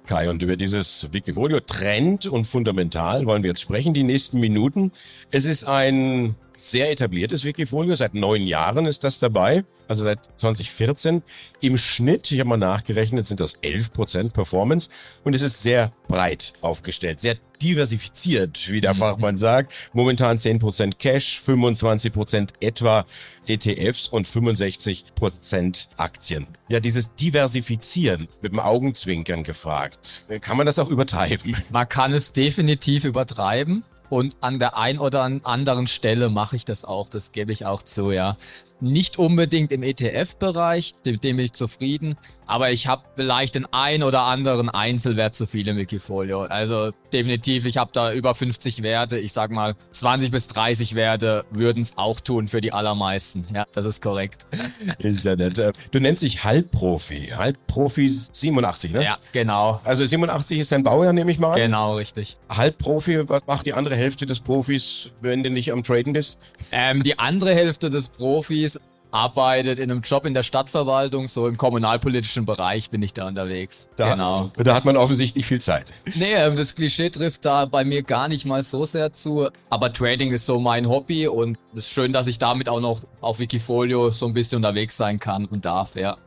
Kai, 0.07 0.31
und 0.31 0.41
über 0.41 0.57
dieses 0.57 1.07
Wikifolio 1.13 1.59
Trend 1.59 2.25
und 2.25 2.45
Fundamental 2.45 3.25
wollen 3.27 3.43
wir 3.43 3.51
jetzt 3.51 3.61
sprechen, 3.61 3.93
die 3.93 4.03
nächsten 4.03 4.39
Minuten. 4.39 4.91
Es 5.29 5.45
ist 5.45 5.65
ein 5.65 6.35
sehr 6.53 6.91
etabliertes 6.91 7.45
Wikifolio, 7.45 7.95
seit 7.95 8.15
neun 8.15 8.41
Jahren 8.41 8.85
ist 8.85 9.03
das 9.03 9.19
dabei, 9.19 9.63
also 9.87 10.03
seit 10.03 10.39
2014. 10.39 11.21
Im 11.61 11.77
Schnitt, 11.77 12.31
ich 12.31 12.39
habe 12.39 12.49
mal 12.49 12.57
nachgerechnet, 12.57 13.27
sind 13.27 13.39
das 13.39 13.61
11% 13.61 14.31
Performance 14.31 14.89
und 15.23 15.35
es 15.35 15.41
ist 15.41 15.61
sehr 15.61 15.93
breit 16.07 16.53
aufgestellt, 16.61 17.19
sehr 17.19 17.37
diversifiziert, 17.63 18.69
wie 18.69 18.81
der 18.81 18.93
Fachmann 18.93 19.37
sagt. 19.37 19.73
Momentan 19.93 20.37
10% 20.37 20.97
Cash, 20.99 21.41
25% 21.45 22.49
etwa 22.59 23.05
ETFs 23.47 24.07
und 24.07 24.27
65% 24.27 25.87
Aktien. 25.97 26.47
Ja, 26.67 26.79
dieses 26.79 27.15
Diversifizieren 27.15 28.27
mit 28.41 28.51
dem 28.51 28.59
Augenzwinkern 28.59 29.43
gefragt. 29.43 30.25
Kann 30.41 30.57
man 30.57 30.65
das 30.65 30.77
auch 30.79 30.89
übertreiben? 30.89 31.55
Man 31.71 31.87
kann 31.87 32.13
es 32.13 32.33
definitiv 32.33 33.05
übertreiben 33.05 33.85
und 34.09 34.37
an 34.41 34.59
der 34.59 34.77
ein 34.77 34.99
oder 34.99 35.23
an 35.23 35.41
anderen 35.43 35.87
Stelle 35.87 36.29
mache 36.29 36.55
ich 36.55 36.65
das 36.65 36.85
auch, 36.85 37.09
das 37.09 37.31
gebe 37.31 37.51
ich 37.51 37.65
auch 37.65 37.81
zu, 37.81 38.11
ja. 38.11 38.37
Nicht 38.79 39.17
unbedingt 39.17 39.71
im 39.71 39.81
ETF-Bereich, 39.81 40.95
mit 41.05 41.23
dem 41.23 41.37
bin 41.37 41.45
ich 41.45 41.53
zufrieden, 41.53 42.17
aber 42.47 42.71
ich 42.71 42.87
habe 42.87 43.03
vielleicht 43.15 43.55
den 43.55 43.65
ein 43.71 44.03
oder 44.03 44.21
anderen 44.23 44.69
Einzelwert 44.69 45.35
zu 45.35 45.45
viel 45.45 45.67
im 45.67 45.77
Wikifolio. 45.77 46.43
Also 46.43 46.91
definitiv, 47.11 47.65
ich 47.65 47.77
habe 47.77 47.91
da 47.93 48.13
über 48.13 48.35
50 48.35 48.83
Werte, 48.83 49.17
ich 49.17 49.33
sag 49.33 49.51
mal 49.51 49.75
20 49.91 50.31
bis 50.31 50.47
30 50.47 50.95
Werte 50.95 51.45
würden 51.51 51.83
es 51.83 51.97
auch 51.97 52.19
tun 52.19 52.47
für 52.47 52.61
die 52.61 52.73
allermeisten. 52.73 53.45
Ja, 53.53 53.65
das 53.73 53.85
ist 53.85 54.01
korrekt. 54.01 54.47
Ist 54.99 55.25
ja 55.25 55.35
nett. 55.35 55.61
Du 55.91 55.99
nennst 55.99 56.23
dich 56.23 56.43
Halbprofi. 56.43 57.33
Halbprofi 57.35 58.09
87, 58.09 58.93
ne? 58.93 59.03
Ja, 59.03 59.17
genau. 59.31 59.79
Also 59.83 60.05
87 60.05 60.59
ist 60.59 60.71
dein 60.71 60.83
Baujahr, 60.83 61.13
nehme 61.13 61.31
ich 61.31 61.39
mal 61.39 61.51
an. 61.51 61.57
Genau, 61.57 61.95
richtig. 61.95 62.37
Halbprofi, 62.49 63.27
was 63.29 63.45
macht 63.47 63.65
die 63.65 63.73
andere 63.73 63.95
Hälfte 63.95 64.25
des 64.25 64.39
Profis, 64.39 65.09
wenn 65.21 65.43
du 65.43 65.49
nicht 65.49 65.71
am 65.71 65.83
Traden 65.83 66.13
bist? 66.13 66.37
Ähm, 66.71 67.03
die 67.03 67.19
andere 67.19 67.53
Hälfte 67.53 67.89
des 67.89 68.09
Profis 68.09 68.79
arbeitet 69.13 69.79
in 69.79 69.91
einem 69.91 70.01
Job 70.01 70.25
in 70.25 70.33
der 70.33 70.43
Stadtverwaltung, 70.43 71.27
so 71.27 71.47
im 71.47 71.57
kommunalpolitischen 71.57 72.45
Bereich 72.45 72.89
bin 72.89 73.01
ich 73.01 73.13
da 73.13 73.27
unterwegs. 73.27 73.87
Da, 73.95 74.11
genau. 74.11 74.51
Da 74.57 74.73
hat 74.73 74.85
man 74.85 74.97
offensichtlich 74.97 75.45
viel 75.45 75.61
Zeit. 75.61 75.85
Nee, 76.15 76.33
ähm, 76.33 76.55
das 76.55 76.73
Klischee 76.75 77.09
trifft 77.09 77.45
da 77.45 77.65
bei 77.65 77.85
mir 77.85 78.01
gar 78.01 78.27
nicht 78.27 78.45
mal 78.45 78.63
so 78.63 78.85
sehr 78.85 79.13
zu. 79.13 79.49
Aber 79.69 79.93
Trading 79.93 80.31
ist 80.31 80.45
so 80.45 80.59
mein 80.59 80.89
Hobby 80.89 81.27
und 81.27 81.57
es 81.73 81.85
ist 81.85 81.91
schön, 81.91 82.11
dass 82.11 82.27
ich 82.27 82.39
damit 82.39 82.67
auch 82.67 82.81
noch 82.81 83.03
auf 83.21 83.39
Wikifolio 83.39 84.09
so 84.09 84.25
ein 84.25 84.33
bisschen 84.33 84.57
unterwegs 84.57 84.97
sein 84.97 85.19
kann 85.19 85.45
und 85.45 85.65
darf, 85.65 85.95
ja. 85.95 86.17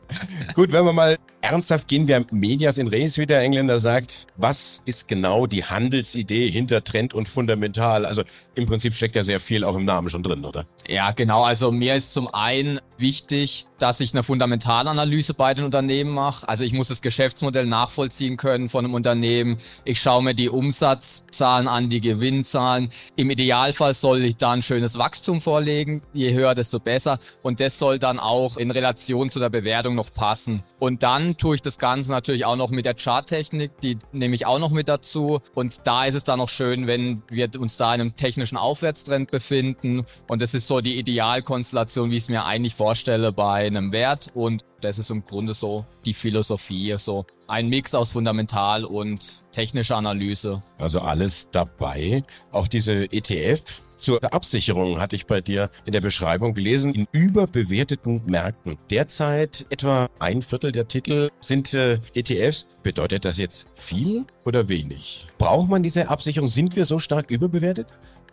Gut, 0.55 0.71
wenn 0.71 0.85
wir 0.85 0.93
mal 0.93 1.17
ernsthaft 1.51 1.87
gehen, 1.87 2.07
wir 2.07 2.25
Medias 2.31 2.77
in 2.77 2.87
Res, 2.87 3.17
wie 3.17 3.25
der 3.25 3.39
Engländer 3.39 3.79
sagt. 3.79 4.27
Was 4.35 4.81
ist 4.85 5.07
genau 5.07 5.47
die 5.47 5.63
Handelsidee 5.63 6.49
hinter 6.49 6.83
Trend 6.83 7.13
und 7.13 7.27
Fundamental? 7.27 8.05
Also 8.05 8.23
im 8.55 8.65
Prinzip 8.65 8.93
steckt 8.93 9.15
ja 9.15 9.23
sehr 9.23 9.39
viel 9.39 9.63
auch 9.63 9.75
im 9.75 9.85
Namen 9.85 10.09
schon 10.09 10.23
drin, 10.23 10.43
oder? 10.43 10.65
Ja, 10.87 11.11
genau. 11.11 11.43
Also 11.43 11.71
mir 11.71 11.95
ist 11.95 12.11
zum 12.11 12.27
einen 12.33 12.79
wichtig, 12.99 13.67
dass 13.79 13.99
ich 13.99 14.13
eine 14.13 14.23
Fundamentalanalyse 14.23 15.33
bei 15.33 15.53
den 15.53 15.65
Unternehmen 15.65 16.11
mache. 16.11 16.49
Also 16.49 16.63
ich 16.63 16.73
muss 16.73 16.87
das 16.87 17.01
Geschäftsmodell 17.01 17.65
nachvollziehen 17.65 18.37
können 18.37 18.69
von 18.69 18.83
einem 18.83 18.95
Unternehmen. 18.95 19.57
Ich 19.85 20.01
schaue 20.01 20.23
mir 20.23 20.33
die 20.33 20.49
Umsatzzahlen 20.49 21.67
an, 21.67 21.89
die 21.89 22.01
Gewinnzahlen. 22.01 22.89
Im 23.15 23.29
Idealfall 23.29 23.93
soll 23.93 24.23
ich 24.23 24.37
da 24.37 24.51
ein 24.51 24.63
schönes 24.63 24.97
Wachstum 24.97 25.41
vorlegen. 25.41 26.01
Je 26.13 26.33
höher, 26.33 26.55
desto 26.55 26.79
besser. 26.79 27.19
Und 27.43 27.59
das 27.59 27.77
soll 27.77 27.99
dann 27.99 28.19
auch 28.19 28.57
in 28.57 28.71
Relation 28.71 29.29
zu 29.29 29.39
der 29.39 29.49
Bewertung 29.49 29.95
noch 29.95 30.11
passen. 30.11 30.63
Und 30.79 31.03
dann 31.03 31.37
tue 31.37 31.55
ich 31.55 31.61
das 31.61 31.79
Ganze 31.79 32.11
natürlich 32.11 32.45
auch 32.45 32.55
noch 32.55 32.69
mit 32.69 32.85
der 32.85 32.95
Charttechnik, 32.95 33.79
die 33.81 33.97
nehme 34.11 34.35
ich 34.35 34.45
auch 34.45 34.59
noch 34.59 34.71
mit 34.71 34.89
dazu. 34.89 35.39
Und 35.53 35.81
da 35.85 36.05
ist 36.05 36.15
es 36.15 36.23
dann 36.23 36.39
noch 36.39 36.49
schön, 36.49 36.87
wenn 36.87 37.23
wir 37.29 37.49
uns 37.59 37.77
da 37.77 37.93
in 37.93 38.01
einem 38.01 38.15
technischen 38.15 38.57
Aufwärtstrend 38.57 39.31
befinden. 39.31 40.05
Und 40.27 40.41
das 40.41 40.53
ist 40.53 40.67
so 40.67 40.81
die 40.81 40.97
Idealkonstellation, 40.97 42.11
wie 42.11 42.17
es 42.17 42.29
mir 42.29 42.45
eigentlich 42.45 42.75
vorstelle 42.75 42.86
bei 43.31 43.65
einem 43.65 43.91
Wert. 43.91 44.31
Und 44.33 44.63
das 44.81 44.99
ist 44.99 45.09
im 45.09 45.23
Grunde 45.23 45.53
so 45.53 45.85
die 46.05 46.13
Philosophie, 46.13 46.95
so 46.97 47.25
ein 47.47 47.69
Mix 47.69 47.95
aus 47.95 48.11
Fundamental 48.11 48.85
und 48.85 49.43
technischer 49.51 49.97
Analyse. 49.97 50.61
Also 50.77 50.99
alles 50.99 51.49
dabei. 51.51 52.23
Auch 52.51 52.67
diese 52.67 53.11
ETF, 53.11 53.61
zur 53.97 54.23
Absicherung 54.31 54.99
hatte 54.99 55.15
ich 55.15 55.25
bei 55.25 55.41
dir 55.41 55.71
in 55.85 55.91
der 55.91 56.01
Beschreibung 56.01 56.53
gelesen, 56.53 56.93
in 56.93 57.07
überbewerteten 57.11 58.21
Märkten. 58.27 58.77
Derzeit 58.91 59.65
etwa 59.71 60.07
ein 60.19 60.43
Viertel 60.43 60.71
der 60.71 60.87
Titel 60.87 61.29
sind 61.41 61.73
äh, 61.73 61.99
ETFs. 62.13 62.67
Bedeutet 62.83 63.25
das 63.25 63.37
jetzt 63.37 63.67
viel 63.73 64.25
oder 64.45 64.69
wenig? 64.69 65.25
Braucht 65.39 65.69
man 65.69 65.81
diese 65.81 66.09
Absicherung? 66.09 66.47
Sind 66.47 66.75
wir 66.75 66.85
so 66.85 66.99
stark 66.99 67.31
überbewertet? 67.31 67.87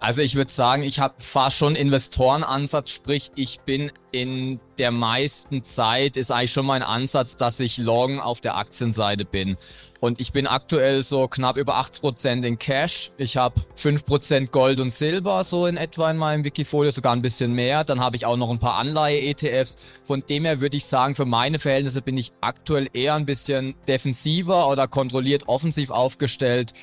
Also 0.05 0.21
ich 0.21 0.35
würde 0.35 0.53
sagen, 0.53 0.83
ich 0.83 1.01
habe 1.01 1.15
fast 1.17 1.57
schon 1.57 1.75
Investorenansatz, 1.77 2.91
sprich 2.91 3.33
ich 3.37 3.61
bin 3.61 3.91
in 4.13 4.61
der 4.77 4.91
meisten 4.91 5.65
Zeit, 5.65 6.19
ist 6.19 6.31
eigentlich 6.31 6.53
schon 6.53 6.67
mein 6.67 6.83
Ansatz, 6.83 7.37
dass 7.37 7.59
ich 7.59 7.79
long 7.79 8.21
auf 8.21 8.43
der 8.43 8.59
Aktienseite 8.59 9.25
bin. 9.25 9.57
Und 10.01 10.21
ich 10.21 10.31
bin 10.33 10.47
aktuell 10.47 11.03
so 11.03 11.27
knapp 11.27 11.57
über 11.57 11.81
80% 11.81 12.45
in 12.45 12.59
Cash. 12.59 13.13
Ich 13.17 13.39
habe 13.39 13.59
5% 13.79 14.49
Gold 14.49 14.79
und 14.79 14.93
Silber 14.93 15.43
so 15.43 15.65
in 15.65 15.79
etwa 15.79 16.11
in 16.11 16.19
meinem 16.19 16.45
Wikifolio, 16.45 16.91
sogar 16.91 17.15
ein 17.15 17.23
bisschen 17.23 17.55
mehr. 17.55 17.83
Dann 17.83 18.01
habe 18.01 18.17
ich 18.17 18.27
auch 18.27 18.37
noch 18.37 18.51
ein 18.51 18.59
paar 18.59 18.75
Anleihe-ETFs. 18.75 19.79
Von 20.05 20.23
dem 20.29 20.45
her 20.45 20.61
würde 20.61 20.77
ich 20.77 20.85
sagen, 20.85 21.15
für 21.15 21.25
meine 21.25 21.59
Verhältnisse 21.59 22.03
bin 22.03 22.19
ich 22.19 22.33
aktuell 22.43 22.91
eher 22.93 23.15
ein 23.15 23.25
bisschen 23.25 23.75
defensiver 23.89 24.69
oder 24.69 24.87
kontrolliert 24.87 25.49
offensiv 25.49 25.89
aufgestellt, 25.89 26.75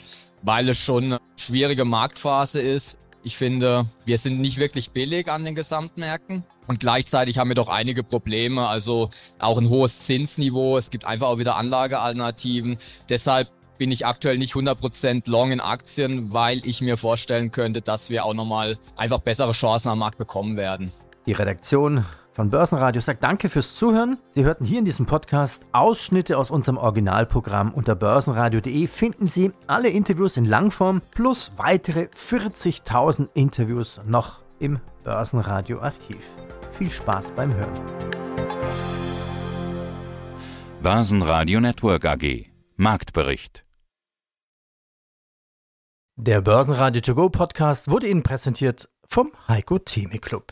weil 0.42 0.70
es 0.70 0.80
schon 0.80 1.04
eine 1.04 1.20
schwierige 1.38 1.86
Marktphase 1.86 2.60
ist. 2.60 2.98
Ich 3.24 3.38
finde, 3.38 3.86
wir 4.06 4.18
sind 4.18 4.40
nicht 4.42 4.58
wirklich 4.58 4.92
billig 4.92 5.32
an 5.32 5.46
den 5.46 5.56
Gesamtmärkten. 5.56 6.44
Und 6.68 6.80
gleichzeitig 6.80 7.38
haben 7.38 7.50
wir 7.50 7.56
doch 7.56 7.68
einige 7.68 8.04
Probleme, 8.04 8.68
also 8.68 9.10
auch 9.40 9.58
ein 9.58 9.70
hohes 9.70 10.02
Zinsniveau. 10.02 10.78
Es 10.78 10.90
gibt 10.90 11.06
einfach 11.06 11.28
auch 11.28 11.38
wieder 11.38 11.58
Anlagealternativen. 11.58 12.78
Deshalb 13.10 13.50
bin 13.78 13.92
ich 13.92 14.06
aktuell 14.06 14.38
nicht 14.38 14.54
100% 14.54 15.30
long 15.30 15.52
in 15.52 15.60
Aktien, 15.60 16.32
weil 16.34 16.66
ich 16.66 16.82
mir 16.82 16.98
vorstellen 16.98 17.52
könnte, 17.52 17.82
dass 17.82 18.10
wir 18.10 18.26
auch 18.26 18.34
nochmal 18.34 18.78
einfach 18.96 19.20
bessere 19.20 19.54
Chancen 19.54 19.90
am 19.90 20.00
Markt 20.00 20.18
bekommen 20.18 20.56
werden. 20.56 20.92
Die 21.26 21.34
Redaktion 21.34 22.06
von 22.34 22.50
Börsenradio 22.50 23.02
sagt 23.02 23.24
Danke 23.24 23.50
fürs 23.50 23.76
Zuhören. 23.76 24.18
Sie 24.30 24.44
hörten 24.44 24.66
hier 24.66 24.80
in 24.80 24.86
diesem 24.86 25.06
Podcast 25.06 25.66
Ausschnitte 25.72 26.38
aus 26.38 26.50
unserem 26.50 26.78
Originalprogramm. 26.78 27.74
Unter 27.74 27.96
börsenradio.de 27.96 28.88
finden 28.88 29.28
Sie 29.28 29.52
alle 29.68 29.90
Interviews 29.90 30.38
in 30.38 30.46
Langform 30.46 31.02
plus 31.12 31.52
weitere 31.58 32.08
40.000 32.16 33.30
Interviews 33.34 34.00
noch 34.06 34.40
im 34.60 34.80
Börsenradio-Archiv. 35.04 36.26
Viel 36.72 36.90
Spaß 36.90 37.32
beim 37.32 37.54
Hören. 37.54 37.74
Börsenradio 40.82 41.60
Network 41.60 42.06
AG 42.06 42.48
Marktbericht 42.76 43.64
Der 46.16 46.42
Börsenradio 46.42 47.02
To 47.02 47.14
Go 47.14 47.30
Podcast 47.30 47.92
wurde 47.92 48.08
Ihnen 48.08 48.24
präsentiert 48.24 48.90
vom 49.08 49.32
Heiko 49.48 49.78
Theme 49.78 50.18
Club. 50.18 50.52